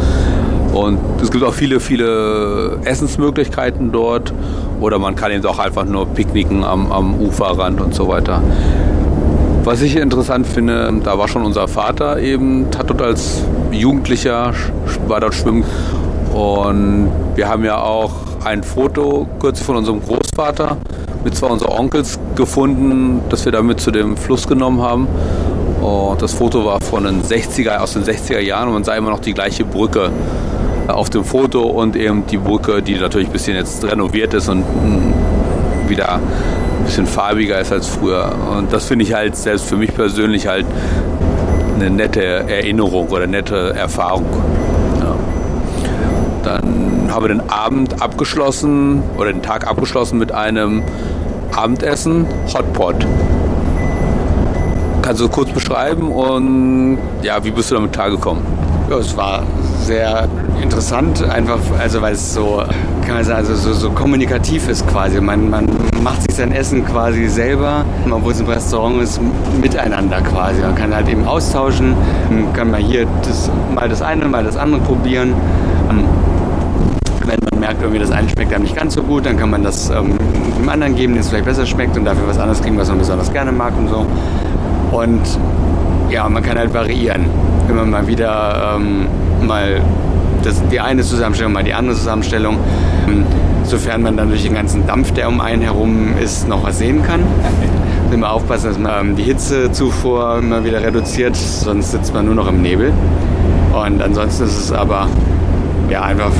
Und 0.72 0.98
es 1.22 1.30
gibt 1.30 1.44
auch 1.44 1.54
viele, 1.54 1.80
viele 1.80 2.78
Essensmöglichkeiten 2.84 3.92
dort. 3.92 4.32
Oder 4.80 4.98
man 4.98 5.14
kann 5.14 5.32
eben 5.32 5.44
auch 5.46 5.58
einfach 5.58 5.84
nur 5.84 6.06
picknicken 6.06 6.64
am, 6.64 6.92
am 6.92 7.18
Uferrand 7.20 7.80
und 7.80 7.94
so 7.94 8.08
weiter. 8.08 8.42
Was 9.64 9.82
ich 9.82 9.96
interessant 9.96 10.46
finde, 10.46 11.00
da 11.02 11.18
war 11.18 11.28
schon 11.28 11.44
unser 11.44 11.66
Vater 11.66 12.20
eben, 12.20 12.66
hat 12.78 12.88
dort 12.90 13.02
als 13.02 13.42
Jugendlicher, 13.72 14.52
war 15.08 15.20
dort 15.20 15.34
schwimmen. 15.34 15.64
Und 16.32 17.10
wir 17.34 17.48
haben 17.48 17.64
ja 17.64 17.80
auch 17.80 18.12
ein 18.44 18.62
Foto 18.62 19.26
kürzlich 19.40 19.66
von 19.66 19.76
unserem 19.76 20.02
Großvater 20.02 20.76
mit 21.24 21.34
zwei 21.34 21.48
unserer 21.48 21.78
Onkels 21.78 22.18
gefunden, 22.36 23.22
das 23.30 23.44
wir 23.44 23.52
damit 23.52 23.80
zu 23.80 23.90
dem 23.90 24.16
Fluss 24.16 24.46
genommen 24.46 24.82
haben. 24.82 25.08
Und 25.86 26.20
das 26.20 26.32
Foto 26.32 26.64
war 26.64 26.80
von 26.80 27.04
den 27.04 27.22
60er, 27.22 27.78
aus 27.78 27.92
den 27.92 28.02
60er 28.02 28.40
Jahren 28.40 28.66
und 28.66 28.74
man 28.74 28.82
sah 28.84 28.96
immer 28.96 29.10
noch 29.10 29.20
die 29.20 29.34
gleiche 29.34 29.64
Brücke 29.64 30.10
auf 30.88 31.10
dem 31.10 31.24
Foto 31.24 31.62
und 31.62 31.94
eben 31.94 32.26
die 32.26 32.38
Brücke, 32.38 32.82
die 32.82 32.96
natürlich 32.96 33.28
ein 33.28 33.32
bisschen 33.32 33.54
jetzt 33.54 33.84
renoviert 33.84 34.34
ist 34.34 34.48
und 34.48 34.62
mm, 34.62 35.88
wieder 35.88 36.14
ein 36.14 36.84
bisschen 36.84 37.06
farbiger 37.06 37.60
ist 37.60 37.70
als 37.70 37.86
früher. 37.86 38.34
Und 38.56 38.72
das 38.72 38.86
finde 38.86 39.04
ich 39.04 39.14
halt 39.14 39.36
selbst 39.36 39.66
für 39.66 39.76
mich 39.76 39.94
persönlich 39.94 40.48
halt 40.48 40.66
eine 41.76 41.88
nette 41.88 42.24
Erinnerung 42.24 43.06
oder 43.08 43.28
nette 43.28 43.72
Erfahrung. 43.76 44.26
Ja. 44.98 45.14
Dann 46.42 47.10
haben 47.12 47.24
wir 47.24 47.28
den 47.28 47.48
Abend 47.48 48.02
abgeschlossen 48.02 49.04
oder 49.16 49.32
den 49.32 49.42
Tag 49.42 49.68
abgeschlossen 49.68 50.18
mit 50.18 50.32
einem 50.32 50.82
Abendessen, 51.54 52.26
Hotpot. 52.52 53.06
Kannst 55.06 55.22
du 55.22 55.28
kurz 55.28 55.50
beschreiben 55.50 56.10
und 56.10 56.98
ja, 57.22 57.44
wie 57.44 57.52
bist 57.52 57.70
du 57.70 57.76
damit 57.76 57.92
klargekommen? 57.92 58.42
Ja, 58.90 58.96
es 58.96 59.16
war 59.16 59.44
sehr 59.84 60.26
interessant, 60.60 61.22
einfach, 61.22 61.60
also 61.78 62.02
weil 62.02 62.14
es 62.14 62.34
so, 62.34 62.60
kann 63.06 63.14
man 63.14 63.22
sagen, 63.22 63.46
also 63.46 63.54
so, 63.54 63.72
so 63.72 63.90
kommunikativ 63.92 64.68
ist 64.68 64.84
quasi. 64.88 65.20
Man, 65.20 65.48
man 65.48 65.68
macht 66.02 66.22
sich 66.22 66.34
sein 66.34 66.50
Essen 66.50 66.84
quasi 66.84 67.28
selber, 67.28 67.84
obwohl 68.10 68.32
es 68.32 68.40
ein 68.40 68.48
Restaurant 68.48 69.00
ist, 69.00 69.20
miteinander 69.62 70.20
quasi. 70.22 70.60
Man 70.60 70.74
kann 70.74 70.92
halt 70.92 71.08
eben 71.08 71.24
austauschen, 71.24 71.94
kann 72.52 72.72
mal 72.72 72.80
hier 72.80 73.06
das, 73.22 73.48
mal 73.72 73.88
das 73.88 74.02
eine, 74.02 74.24
mal 74.24 74.42
das 74.42 74.56
andere 74.56 74.80
probieren. 74.80 75.34
Ähm, 75.88 76.04
wenn 77.20 77.38
man 77.48 77.60
merkt, 77.60 77.80
irgendwie 77.80 78.00
das 78.00 78.10
eine 78.10 78.28
schmeckt 78.28 78.52
einem 78.52 78.64
nicht 78.64 78.74
ganz 78.74 78.94
so 78.94 79.04
gut, 79.04 79.24
dann 79.24 79.36
kann 79.36 79.50
man 79.50 79.62
das 79.62 79.88
ähm, 79.88 80.18
dem 80.58 80.68
anderen 80.68 80.96
geben, 80.96 81.12
den 81.12 81.20
es 81.20 81.28
vielleicht 81.28 81.44
besser 81.44 81.64
schmeckt 81.64 81.96
und 81.96 82.04
dafür 82.04 82.26
was 82.26 82.40
anderes 82.40 82.60
kriegen, 82.60 82.76
was 82.76 82.88
man 82.88 82.98
besonders 82.98 83.32
gerne 83.32 83.52
mag 83.52 83.72
und 83.78 83.86
so. 83.86 84.04
Und 84.96 85.20
ja, 86.08 86.26
man 86.26 86.42
kann 86.42 86.58
halt 86.58 86.72
variieren. 86.72 87.26
Wenn 87.66 87.76
man 87.76 87.90
mal 87.90 88.06
wieder 88.06 88.76
ähm, 88.76 89.06
mal 89.46 89.82
das, 90.42 90.66
die 90.68 90.80
eine 90.80 91.02
Zusammenstellung, 91.02 91.52
mal 91.52 91.64
die 91.64 91.74
andere 91.74 91.96
Zusammenstellung, 91.96 92.56
ähm, 93.06 93.24
sofern 93.64 94.02
man 94.02 94.16
dann 94.16 94.30
durch 94.30 94.44
den 94.44 94.54
ganzen 94.54 94.86
Dampf, 94.86 95.12
der 95.12 95.28
um 95.28 95.42
einen 95.42 95.60
herum 95.60 96.14
ist, 96.18 96.48
noch 96.48 96.64
was 96.64 96.78
sehen 96.78 97.02
kann. 97.02 97.20
Immer 98.10 98.32
aufpassen, 98.32 98.68
dass 98.68 98.78
man 98.78 99.08
ähm, 99.08 99.16
die 99.16 99.24
Hitzezufuhr 99.24 100.38
immer 100.38 100.64
wieder 100.64 100.80
reduziert, 100.80 101.34
sonst 101.34 101.90
sitzt 101.90 102.14
man 102.14 102.24
nur 102.24 102.36
noch 102.36 102.48
im 102.48 102.62
Nebel. 102.62 102.92
Und 103.74 104.00
ansonsten 104.00 104.44
ist 104.44 104.56
es 104.56 104.72
aber 104.72 105.08
ja 105.90 106.02
einfach 106.02 106.30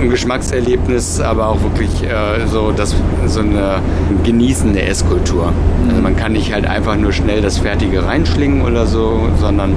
ein 0.00 0.10
Geschmackserlebnis, 0.10 1.20
aber 1.20 1.48
auch 1.48 1.62
wirklich 1.62 2.02
äh, 2.02 2.46
so, 2.46 2.72
das, 2.72 2.94
so 3.26 3.40
eine 3.40 3.80
genießende 4.24 4.82
Esskultur. 4.82 5.52
Also 5.88 6.02
man 6.02 6.16
kann 6.16 6.32
nicht 6.32 6.52
halt 6.52 6.66
einfach 6.66 6.96
nur 6.96 7.12
schnell 7.12 7.40
das 7.40 7.58
Fertige 7.58 8.04
reinschlingen 8.04 8.62
oder 8.62 8.86
so, 8.86 9.20
sondern 9.40 9.74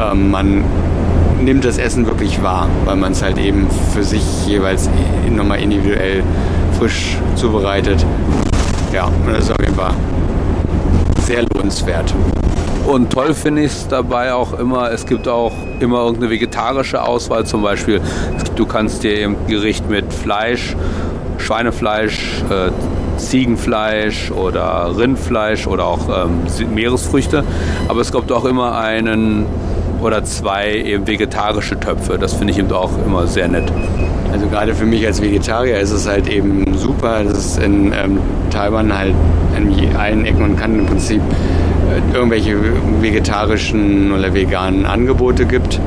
ähm, 0.00 0.30
man 0.30 0.64
nimmt 1.42 1.64
das 1.64 1.78
Essen 1.78 2.06
wirklich 2.06 2.42
wahr, 2.42 2.68
weil 2.84 2.96
man 2.96 3.12
es 3.12 3.22
halt 3.22 3.38
eben 3.38 3.66
für 3.94 4.02
sich 4.02 4.22
jeweils 4.46 4.88
nochmal 5.30 5.60
individuell 5.60 6.22
frisch 6.78 7.16
zubereitet. 7.36 8.04
Ja, 8.92 9.04
und 9.04 9.32
das 9.32 9.44
ist 9.44 9.50
auf 9.50 9.60
jeden 9.60 9.74
Fall 9.74 9.92
sehr 11.26 11.44
lohnenswert. 11.54 12.14
Und 12.86 13.12
toll 13.12 13.34
finde 13.34 13.62
ich 13.62 13.72
es 13.72 13.88
dabei 13.88 14.32
auch 14.32 14.58
immer, 14.58 14.90
es 14.90 15.04
gibt 15.04 15.28
auch 15.28 15.52
immer 15.80 15.98
irgendeine 15.98 16.30
vegetarische 16.30 17.02
Auswahl 17.02 17.46
zum 17.46 17.62
Beispiel. 17.62 18.00
Du 18.56 18.66
kannst 18.66 19.02
dir 19.02 19.26
ein 19.26 19.36
Gericht 19.46 19.88
mit 19.88 20.12
Fleisch, 20.12 20.76
Schweinefleisch, 21.38 22.42
äh, 22.50 22.70
Ziegenfleisch 23.18 24.30
oder 24.30 24.96
Rindfleisch 24.96 25.66
oder 25.66 25.86
auch 25.86 26.08
ähm, 26.08 26.74
Meeresfrüchte. 26.74 27.44
Aber 27.88 28.00
es 28.00 28.12
gibt 28.12 28.30
auch 28.32 28.44
immer 28.44 28.76
einen 28.78 29.46
oder 30.00 30.24
zwei 30.24 30.74
eben 30.74 31.06
vegetarische 31.06 31.78
Töpfe. 31.78 32.18
Das 32.18 32.34
finde 32.34 32.52
ich 32.52 32.58
eben 32.58 32.70
auch 32.72 32.90
immer 33.04 33.26
sehr 33.26 33.48
nett. 33.48 33.70
Also 34.32 34.46
gerade 34.46 34.74
für 34.74 34.84
mich 34.84 35.06
als 35.06 35.22
Vegetarier 35.22 35.78
ist 35.78 35.90
es 35.90 36.06
halt 36.06 36.28
eben 36.28 36.76
super, 36.76 37.22
es 37.22 37.56
in 37.58 37.92
ähm, 37.92 38.20
Taiwan 38.50 38.96
halt 38.96 39.14
in 39.56 39.96
allen 39.96 40.24
Ecken 40.26 40.42
und 40.42 40.56
Kanten 40.56 40.80
im 40.80 40.86
Prinzip 40.86 41.20
irgendwelche 42.12 42.56
vegetarischen 43.00 44.12
oder 44.12 44.34
veganen 44.34 44.86
Angebote 44.86 45.46
gibt, 45.46 45.80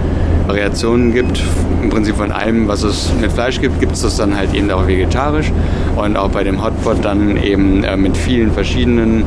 Variationen 0.48 1.14
gibt. 1.14 1.42
Im 1.82 1.90
Prinzip 1.90 2.16
von 2.16 2.32
allem, 2.32 2.68
was 2.68 2.84
es 2.84 3.12
mit 3.20 3.32
Fleisch 3.32 3.60
gibt, 3.60 3.80
gibt 3.80 3.94
es 3.94 4.02
das 4.02 4.18
dann 4.18 4.38
halt 4.38 4.54
eben 4.54 4.70
auch 4.72 4.88
vegetarisch. 4.88 5.52
Und 5.96 6.18
auch 6.18 6.30
bei 6.30 6.44
dem 6.44 6.64
Hotpot 6.64 7.04
dann 7.04 7.38
eben 7.38 7.84
äh, 7.84 7.98
mit 7.98 8.16
vielen 8.16 8.52
verschiedenen 8.52 9.24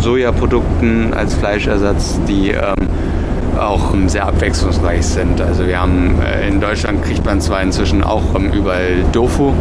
Sojaprodukten 0.00 1.14
als 1.14 1.34
Fleischersatz, 1.34 2.18
die 2.28 2.50
ähm, 2.50 2.88
auch 3.58 3.94
sehr 4.06 4.26
abwechslungsreich 4.26 5.04
sind. 5.04 5.40
Also 5.40 5.66
wir 5.66 5.80
haben 5.80 6.16
äh, 6.22 6.48
in 6.48 6.60
Deutschland 6.60 7.02
kriegt 7.04 7.24
man 7.24 7.40
zwar 7.40 7.62
inzwischen 7.62 8.02
auch 8.02 8.34
ähm, 8.34 8.50
überall 8.52 9.04
Tofu, 9.12 9.52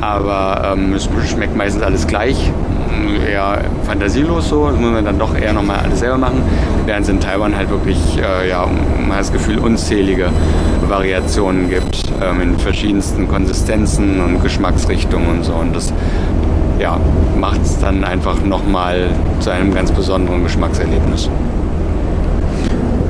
aber 0.00 0.74
ähm, 0.74 0.94
es 0.94 1.08
schmeckt 1.28 1.56
meistens 1.56 1.82
alles 1.82 2.06
gleich 2.06 2.52
eher 3.28 3.64
fantasielos 3.84 4.48
so, 4.48 4.68
das 4.68 4.78
muss 4.78 4.90
man 4.90 5.04
dann 5.04 5.18
doch 5.18 5.36
eher 5.36 5.52
nochmal 5.52 5.80
alles 5.84 6.00
selber 6.00 6.18
machen, 6.18 6.42
während 6.86 7.04
es 7.04 7.08
in 7.08 7.20
Taiwan 7.20 7.56
halt 7.56 7.70
wirklich, 7.70 8.18
äh, 8.18 8.48
ja, 8.48 8.66
man 8.98 9.12
hat 9.12 9.20
das 9.20 9.32
Gefühl, 9.32 9.58
unzählige 9.58 10.30
Variationen 10.88 11.68
gibt 11.68 12.04
ähm, 12.22 12.40
in 12.40 12.58
verschiedensten 12.58 13.28
Konsistenzen 13.28 14.20
und 14.20 14.42
Geschmacksrichtungen 14.42 15.28
und 15.28 15.44
so 15.44 15.52
und 15.54 15.74
das 15.74 15.92
ja, 16.80 16.98
macht 17.38 17.62
es 17.62 17.78
dann 17.78 18.04
einfach 18.04 18.42
nochmal 18.42 19.10
zu 19.40 19.50
einem 19.50 19.74
ganz 19.74 19.92
besonderen 19.92 20.42
Geschmackserlebnis. 20.42 21.28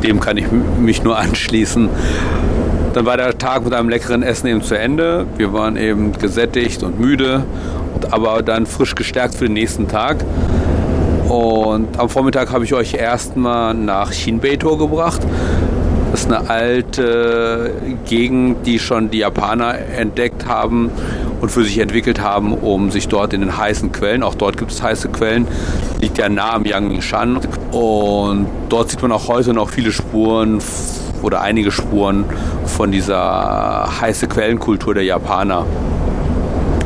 Dem 0.03 0.19
kann 0.19 0.37
ich 0.37 0.47
mich 0.81 1.05
nur 1.05 1.16
anschließen. 1.19 1.88
Dann 2.93 3.07
war 3.07 3.16
der 3.16 3.38
Tag 3.38 3.64
mit 3.64 3.73
einem 3.73 3.88
leckeren 3.88 4.25
Essen 4.25 4.49
eben 4.49 4.62
zu 4.62 4.77
Ende. 4.77 5.27
Wir 5.37 5.53
waren 5.53 5.77
eben 5.77 6.12
gesättigt 6.12 6.83
und 6.83 6.99
müde 6.99 7.45
aber 8.11 8.42
dann 8.42 8.66
frisch 8.66 8.94
gestärkt 8.94 9.35
für 9.35 9.44
den 9.44 9.55
nächsten 9.55 9.88
Tag. 9.88 10.24
Und 11.29 11.98
am 11.98 12.09
Vormittag 12.09 12.53
habe 12.53 12.64
ich 12.64 12.74
euch 12.74 12.94
erstmal 12.94 13.72
nach 13.74 14.12
Shinbeitor 14.12 14.79
gebracht. 14.79 15.20
Das 16.11 16.22
ist 16.22 16.33
eine 16.33 16.50
alte 16.50 17.72
Gegend, 18.05 18.66
die 18.66 18.81
schon 18.81 19.11
die 19.11 19.18
Japaner 19.18 19.79
entdeckt 19.96 20.46
haben 20.46 20.90
und 21.40 21.50
für 21.50 21.62
sich 21.62 21.79
entwickelt 21.79 22.20
haben, 22.20 22.53
um 22.53 22.90
sich 22.90 23.07
dort 23.07 23.33
in 23.33 23.40
den 23.40 23.57
heißen 23.57 23.92
Quellen, 23.92 24.22
auch 24.22 24.35
dort 24.35 24.59
gibt 24.59 24.72
es 24.72 24.83
heiße 24.83 25.09
Quellen, 25.09 25.46
liegt 26.00 26.18
ja 26.18 26.29
nah 26.29 26.55
am 26.55 26.64
Yangmingshan. 26.64 27.40
Und 27.70 28.46
dort 28.68 28.90
sieht 28.90 29.00
man 29.00 29.12
auch 29.12 29.29
heute 29.29 29.55
noch 29.55 29.70
viele 29.70 29.92
Spuren 29.92 30.61
oder 31.22 31.42
einige 31.42 31.70
Spuren 31.70 32.24
von 32.66 32.90
dieser 32.90 33.88
heiße 34.00 34.26
Quellenkultur 34.26 34.94
der 34.94 35.05
Japaner. 35.05 35.64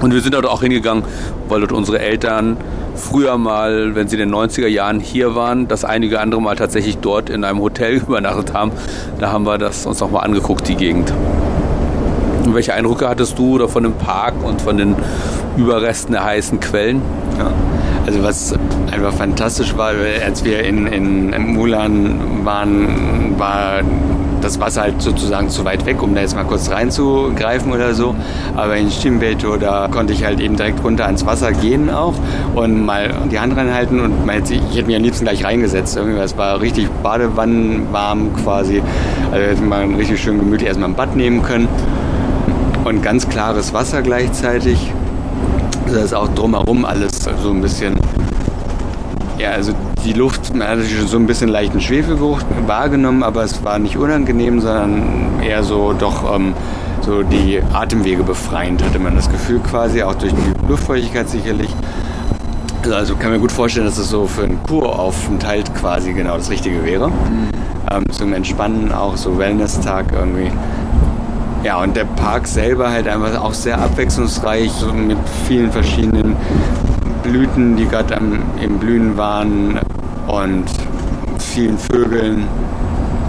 Und 0.04 0.12
wir 0.12 0.20
sind 0.20 0.34
dort 0.34 0.44
auch 0.44 0.60
hingegangen, 0.60 1.02
weil 1.48 1.60
dort 1.60 1.72
unsere 1.72 1.98
Eltern 1.98 2.58
früher 2.94 3.38
mal, 3.38 3.94
wenn 3.94 4.06
sie 4.06 4.20
in 4.20 4.28
den 4.28 4.34
90er 4.34 4.66
Jahren 4.66 5.00
hier 5.00 5.34
waren, 5.34 5.66
das 5.66 5.82
einige 5.82 6.20
andere 6.20 6.42
Mal 6.42 6.56
tatsächlich 6.56 6.98
dort 6.98 7.30
in 7.30 7.42
einem 7.42 7.60
Hotel 7.60 7.94
übernachtet 8.06 8.52
haben. 8.52 8.72
Da 9.18 9.32
haben 9.32 9.46
wir 9.46 9.56
das 9.56 9.86
uns 9.86 10.00
nochmal 10.00 10.26
angeguckt, 10.26 10.68
die 10.68 10.74
Gegend. 10.74 11.10
Und 12.44 12.54
welche 12.54 12.74
Eindrücke 12.74 13.08
hattest 13.08 13.38
du 13.38 13.56
da 13.56 13.66
von 13.66 13.82
dem 13.82 13.94
Park 13.94 14.34
und 14.44 14.60
von 14.60 14.76
den 14.76 14.94
Überresten 15.56 16.12
der 16.12 16.24
heißen 16.24 16.60
Quellen? 16.60 17.00
Ja. 17.38 17.50
Also 18.04 18.22
was 18.22 18.54
einfach 18.92 19.14
fantastisch 19.14 19.74
war, 19.74 19.92
als 20.22 20.44
wir 20.44 20.64
in, 20.64 20.86
in 20.86 21.54
Mulan 21.54 22.44
waren, 22.44 23.38
war 23.38 23.80
das 24.44 24.60
Wasser 24.60 24.82
halt 24.82 25.00
sozusagen 25.00 25.48
zu 25.48 25.64
weit 25.64 25.86
weg, 25.86 26.02
um 26.02 26.14
da 26.14 26.20
jetzt 26.20 26.36
mal 26.36 26.44
kurz 26.44 26.70
reinzugreifen 26.70 27.72
oder 27.72 27.94
so. 27.94 28.14
Aber 28.54 28.76
in 28.76 28.90
Stimbeto, 28.90 29.56
da 29.56 29.88
konnte 29.88 30.12
ich 30.12 30.24
halt 30.24 30.38
eben 30.38 30.56
direkt 30.56 30.84
runter 30.84 31.06
ans 31.06 31.24
Wasser 31.24 31.52
gehen 31.52 31.90
auch 31.90 32.14
und 32.54 32.84
mal 32.84 33.10
die 33.32 33.40
Hand 33.40 33.56
reinhalten 33.56 34.00
und 34.00 34.26
mal, 34.26 34.42
ich 34.48 34.76
hätte 34.76 34.86
mich 34.86 34.96
am 34.96 35.02
liebsten 35.02 35.24
gleich 35.24 35.44
reingesetzt. 35.44 35.96
Irgendwie, 35.96 36.18
es 36.18 36.36
war 36.36 36.60
richtig 36.60 36.88
badewannenwarm 37.02 38.34
quasi. 38.44 38.82
Also 39.32 39.46
hätte 39.46 39.62
man 39.62 39.94
richtig 39.94 40.20
schön 40.20 40.38
gemütlich 40.38 40.68
erstmal 40.68 40.90
ein 40.90 40.94
Bad 40.94 41.16
nehmen 41.16 41.42
können. 41.42 41.68
Und 42.84 43.02
ganz 43.02 43.28
klares 43.28 43.72
Wasser 43.72 44.02
gleichzeitig. 44.02 44.92
Das 45.86 46.04
ist 46.04 46.14
auch 46.14 46.28
drumherum 46.28 46.84
alles 46.84 47.18
so 47.42 47.50
ein 47.50 47.62
bisschen 47.62 47.98
Ja, 49.38 49.50
also 49.50 49.72
die 50.04 50.12
Luft, 50.12 50.54
man 50.54 50.68
hat 50.68 50.78
schon 50.84 51.06
so 51.06 51.16
ein 51.16 51.26
bisschen 51.26 51.48
leichten 51.48 51.80
Schwefelgeruch 51.80 52.40
wahrgenommen, 52.66 53.22
aber 53.22 53.42
es 53.42 53.64
war 53.64 53.78
nicht 53.78 53.96
unangenehm, 53.96 54.60
sondern 54.60 55.42
eher 55.42 55.62
so 55.62 55.94
doch 55.94 56.34
ähm, 56.36 56.52
so 57.00 57.22
die 57.22 57.60
Atemwege 57.72 58.22
befreiend, 58.22 58.82
hatte 58.84 58.98
man 58.98 59.16
das 59.16 59.30
Gefühl 59.30 59.60
quasi, 59.60 60.02
auch 60.02 60.14
durch 60.14 60.32
die 60.32 60.68
Luftfeuchtigkeit 60.68 61.28
sicherlich. 61.28 61.70
Also, 62.82 62.94
also 62.94 63.16
kann 63.16 63.32
mir 63.32 63.38
gut 63.38 63.52
vorstellen, 63.52 63.86
dass 63.86 63.96
es 63.96 64.10
so 64.10 64.26
für 64.26 64.44
einen 64.44 64.62
Kuraufenthalt 64.62 65.74
quasi 65.74 66.12
genau 66.12 66.36
das 66.36 66.50
Richtige 66.50 66.84
wäre. 66.84 67.08
Mhm. 67.08 67.48
Ähm, 67.90 68.04
zum 68.10 68.32
Entspannen 68.34 68.92
auch, 68.92 69.16
so 69.16 69.38
Wellness-Tag 69.38 70.06
irgendwie. 70.12 70.50
Ja, 71.62 71.82
und 71.82 71.96
der 71.96 72.04
Park 72.04 72.46
selber 72.46 72.90
halt 72.90 73.08
einfach 73.08 73.42
auch 73.42 73.54
sehr 73.54 73.80
abwechslungsreich, 73.80 74.70
so 74.70 74.92
mit 74.92 75.16
vielen 75.48 75.72
verschiedenen 75.72 76.36
Blüten, 77.22 77.76
die 77.76 77.86
gerade 77.86 78.20
im 78.60 78.78
Blühen 78.78 79.16
waren 79.16 79.78
und 80.42 80.64
vielen 81.38 81.78
Vögeln. 81.78 82.46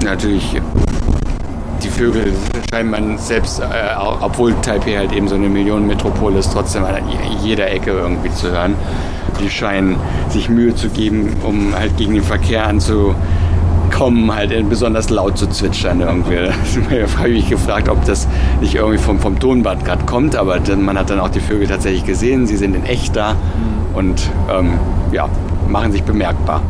Natürlich, 0.04 0.62
die 1.84 1.90
Vögel 1.90 2.34
scheint 2.72 2.92
man 2.92 3.18
selbst, 3.18 3.60
äh, 3.60 3.64
obwohl 4.22 4.54
Taipei 4.62 4.96
halt 4.98 5.12
eben 5.12 5.28
so 5.28 5.36
eine 5.36 5.50
Millionenmetropole 5.50 6.40
ist, 6.40 6.52
trotzdem 6.54 6.84
an 6.84 6.96
jeder 7.44 7.70
Ecke 7.70 7.92
irgendwie 7.92 8.32
zu 8.32 8.52
hören. 8.52 8.76
Die 9.40 9.50
scheinen 9.50 9.98
sich 10.30 10.50
Mühe 10.50 10.74
zu 10.76 10.90
geben, 10.90 11.36
um 11.44 11.76
halt 11.76 11.98
gegen 11.98 12.14
den 12.14 12.24
Verkehr 12.24 12.66
anzu 12.66 13.14
kommen, 13.96 14.34
halt 14.34 14.52
besonders 14.70 15.10
laut 15.10 15.38
zu 15.38 15.48
zwitschern 15.48 16.02
irgendwie. 16.02 16.36
Da 16.90 17.18
habe 17.20 17.30
ich 17.30 17.44
mich 17.44 17.50
gefragt, 17.50 17.90
ob 17.90 18.04
das 18.06 18.28
nicht 18.62 18.76
irgendwie 18.76 18.98
vom, 18.98 19.20
vom 19.20 19.40
Tonband 19.40 19.86
gerade 19.86 20.06
kommt, 20.06 20.36
aber 20.36 20.60
man 20.78 20.98
hat 20.98 21.10
dann 21.10 21.20
auch 21.20 21.30
die 21.30 21.40
Vögel 21.40 21.68
tatsächlich 21.68 22.06
gesehen, 22.06 22.46
sie 22.48 22.58
sind 22.58 22.76
in 22.76 22.86
echt 22.86 23.16
da 23.16 23.34
mhm. 23.34 23.96
und 23.96 24.30
ähm, 24.52 24.74
ja, 25.12 25.30
machen 25.68 25.92
sich 25.92 26.04
bemerkbar. 26.04 26.62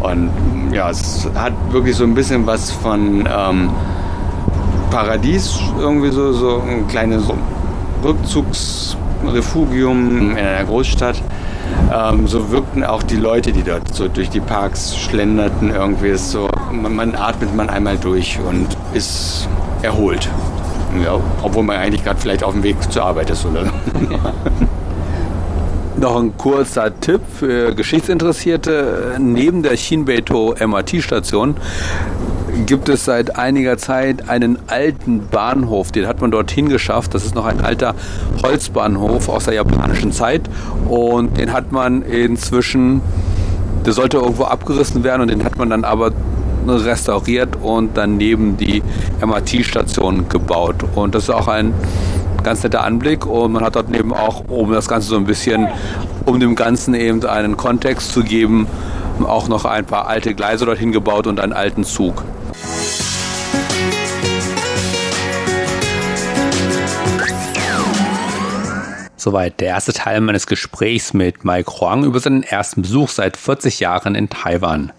Und 0.00 0.30
ja, 0.72 0.90
es 0.90 1.28
hat 1.34 1.52
wirklich 1.70 1.96
so 1.96 2.04
ein 2.04 2.14
bisschen 2.14 2.46
was 2.46 2.70
von 2.70 3.28
ähm, 3.30 3.70
Paradies, 4.90 5.58
irgendwie 5.78 6.10
so, 6.10 6.32
so 6.32 6.62
ein 6.66 6.88
kleines 6.88 7.24
Rückzugsrefugium 8.02 10.30
in 10.32 10.38
einer 10.38 10.64
Großstadt 10.64 11.22
ähm, 11.92 12.26
so 12.26 12.50
wirkten 12.50 12.84
auch 12.84 13.02
die 13.02 13.16
Leute, 13.16 13.52
die 13.52 13.62
dort 13.62 13.94
so 13.94 14.08
durch 14.08 14.30
die 14.30 14.40
Parks 14.40 14.96
schlenderten, 14.96 15.70
irgendwie 15.70 16.08
ist 16.08 16.30
so, 16.30 16.48
man, 16.72 16.94
man 16.94 17.14
atmet 17.14 17.54
man 17.54 17.68
einmal 17.68 17.98
durch 17.98 18.38
und 18.48 18.68
ist 18.94 19.48
erholt. 19.82 20.28
Ja, 21.04 21.18
obwohl 21.42 21.62
man 21.62 21.76
eigentlich 21.76 22.04
gerade 22.04 22.18
vielleicht 22.18 22.42
auf 22.42 22.52
dem 22.52 22.62
Weg 22.62 22.76
zur 22.90 23.04
Arbeit 23.04 23.30
ist 23.30 23.46
oder 23.46 23.64
Noch 26.00 26.16
ein 26.16 26.34
kurzer 26.38 26.98
Tipp 26.98 27.20
für 27.38 27.74
Geschichtsinteressierte. 27.74 29.16
Neben 29.18 29.62
der 29.62 29.76
Shinbeito 29.76 30.54
MRT-Station 30.58 31.56
gibt 32.64 32.88
es 32.88 33.04
seit 33.04 33.36
einiger 33.36 33.76
Zeit 33.76 34.26
einen 34.30 34.58
alten 34.68 35.26
Bahnhof. 35.26 35.92
Den 35.92 36.06
hat 36.06 36.22
man 36.22 36.30
dorthin 36.30 36.70
geschafft. 36.70 37.12
Das 37.12 37.26
ist 37.26 37.34
noch 37.34 37.44
ein 37.44 37.60
alter 37.60 37.94
Holzbahnhof 38.42 39.28
aus 39.28 39.44
der 39.44 39.52
japanischen 39.52 40.10
Zeit. 40.10 40.48
Und 40.88 41.36
den 41.36 41.52
hat 41.52 41.70
man 41.70 42.00
inzwischen, 42.00 43.02
der 43.84 43.92
sollte 43.92 44.16
irgendwo 44.16 44.44
abgerissen 44.44 45.04
werden 45.04 45.20
und 45.20 45.28
den 45.28 45.44
hat 45.44 45.58
man 45.58 45.68
dann 45.68 45.84
aber 45.84 46.12
restauriert 46.66 47.58
und 47.60 47.90
daneben 47.98 48.56
die 48.56 48.82
MRT-Station 49.20 50.30
gebaut. 50.30 50.76
Und 50.94 51.14
das 51.14 51.24
ist 51.24 51.30
auch 51.30 51.48
ein 51.48 51.74
ganz 52.42 52.62
netter 52.62 52.84
Anblick 52.84 53.26
und 53.26 53.52
man 53.52 53.64
hat 53.64 53.76
dort 53.76 53.88
neben 53.90 54.12
auch, 54.12 54.44
um 54.48 54.72
das 54.72 54.88
Ganze 54.88 55.08
so 55.08 55.16
ein 55.16 55.24
bisschen, 55.24 55.68
um 56.26 56.40
dem 56.40 56.54
Ganzen 56.54 56.94
eben 56.94 57.24
einen 57.24 57.56
Kontext 57.56 58.12
zu 58.12 58.22
geben, 58.22 58.66
auch 59.24 59.48
noch 59.48 59.64
ein 59.64 59.84
paar 59.84 60.06
alte 60.06 60.34
Gleise 60.34 60.64
dorthin 60.64 60.92
gebaut 60.92 61.26
und 61.26 61.40
einen 61.40 61.52
alten 61.52 61.84
Zug. 61.84 62.24
Soweit 69.16 69.60
der 69.60 69.68
erste 69.68 69.92
Teil 69.92 70.22
meines 70.22 70.46
Gesprächs 70.46 71.12
mit 71.12 71.44
Mike 71.44 71.70
Huang 71.78 72.04
über 72.04 72.20
seinen 72.20 72.42
ersten 72.42 72.80
Besuch 72.80 73.10
seit 73.10 73.36
40 73.36 73.78
Jahren 73.78 74.14
in 74.14 74.30
Taiwan. 74.30 74.92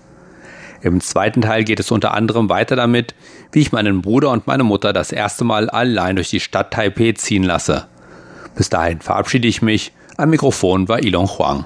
Im 0.81 1.01
zweiten 1.01 1.41
Teil 1.41 1.63
geht 1.63 1.79
es 1.79 1.89
unter 1.89 2.13
anderem 2.13 2.49
weiter 2.49 2.75
damit, 2.75 3.15
wie 3.51 3.59
ich 3.59 3.71
meinen 3.71 4.01
Bruder 4.01 4.31
und 4.31 4.47
meine 4.47 4.63
Mutter 4.63 4.93
das 4.93 5.11
erste 5.11 5.43
Mal 5.43 5.69
allein 5.69 6.15
durch 6.15 6.29
die 6.29 6.39
Stadt 6.39 6.71
Taipei 6.71 7.13
ziehen 7.13 7.43
lasse. 7.43 7.85
Bis 8.55 8.69
dahin 8.69 9.01
verabschiede 9.01 9.47
ich 9.47 9.61
mich. 9.61 9.91
Am 10.17 10.29
Mikrofon 10.29 10.87
war 10.87 11.03
Ilon 11.03 11.27
Huang. 11.27 11.65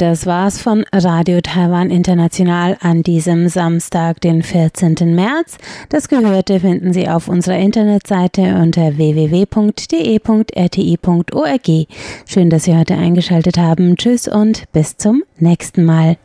Das 0.00 0.24
war's 0.24 0.58
von 0.62 0.86
Radio 0.94 1.42
Taiwan 1.42 1.90
International 1.90 2.78
an 2.80 3.02
diesem 3.02 3.50
Samstag, 3.50 4.18
den 4.22 4.42
14. 4.42 4.94
März. 5.14 5.58
Das 5.90 6.08
Gehörte 6.08 6.60
finden 6.60 6.94
Sie 6.94 7.06
auf 7.06 7.28
unserer 7.28 7.58
Internetseite 7.58 8.54
unter 8.54 8.96
www.de.rti.org. 8.96 9.58
Schön, 12.26 12.48
dass 12.48 12.64
Sie 12.64 12.74
heute 12.74 12.94
eingeschaltet 12.94 13.58
haben. 13.58 13.94
Tschüss 13.98 14.26
und 14.26 14.72
bis 14.72 14.96
zum 14.96 15.22
nächsten 15.36 15.84
Mal. 15.84 16.16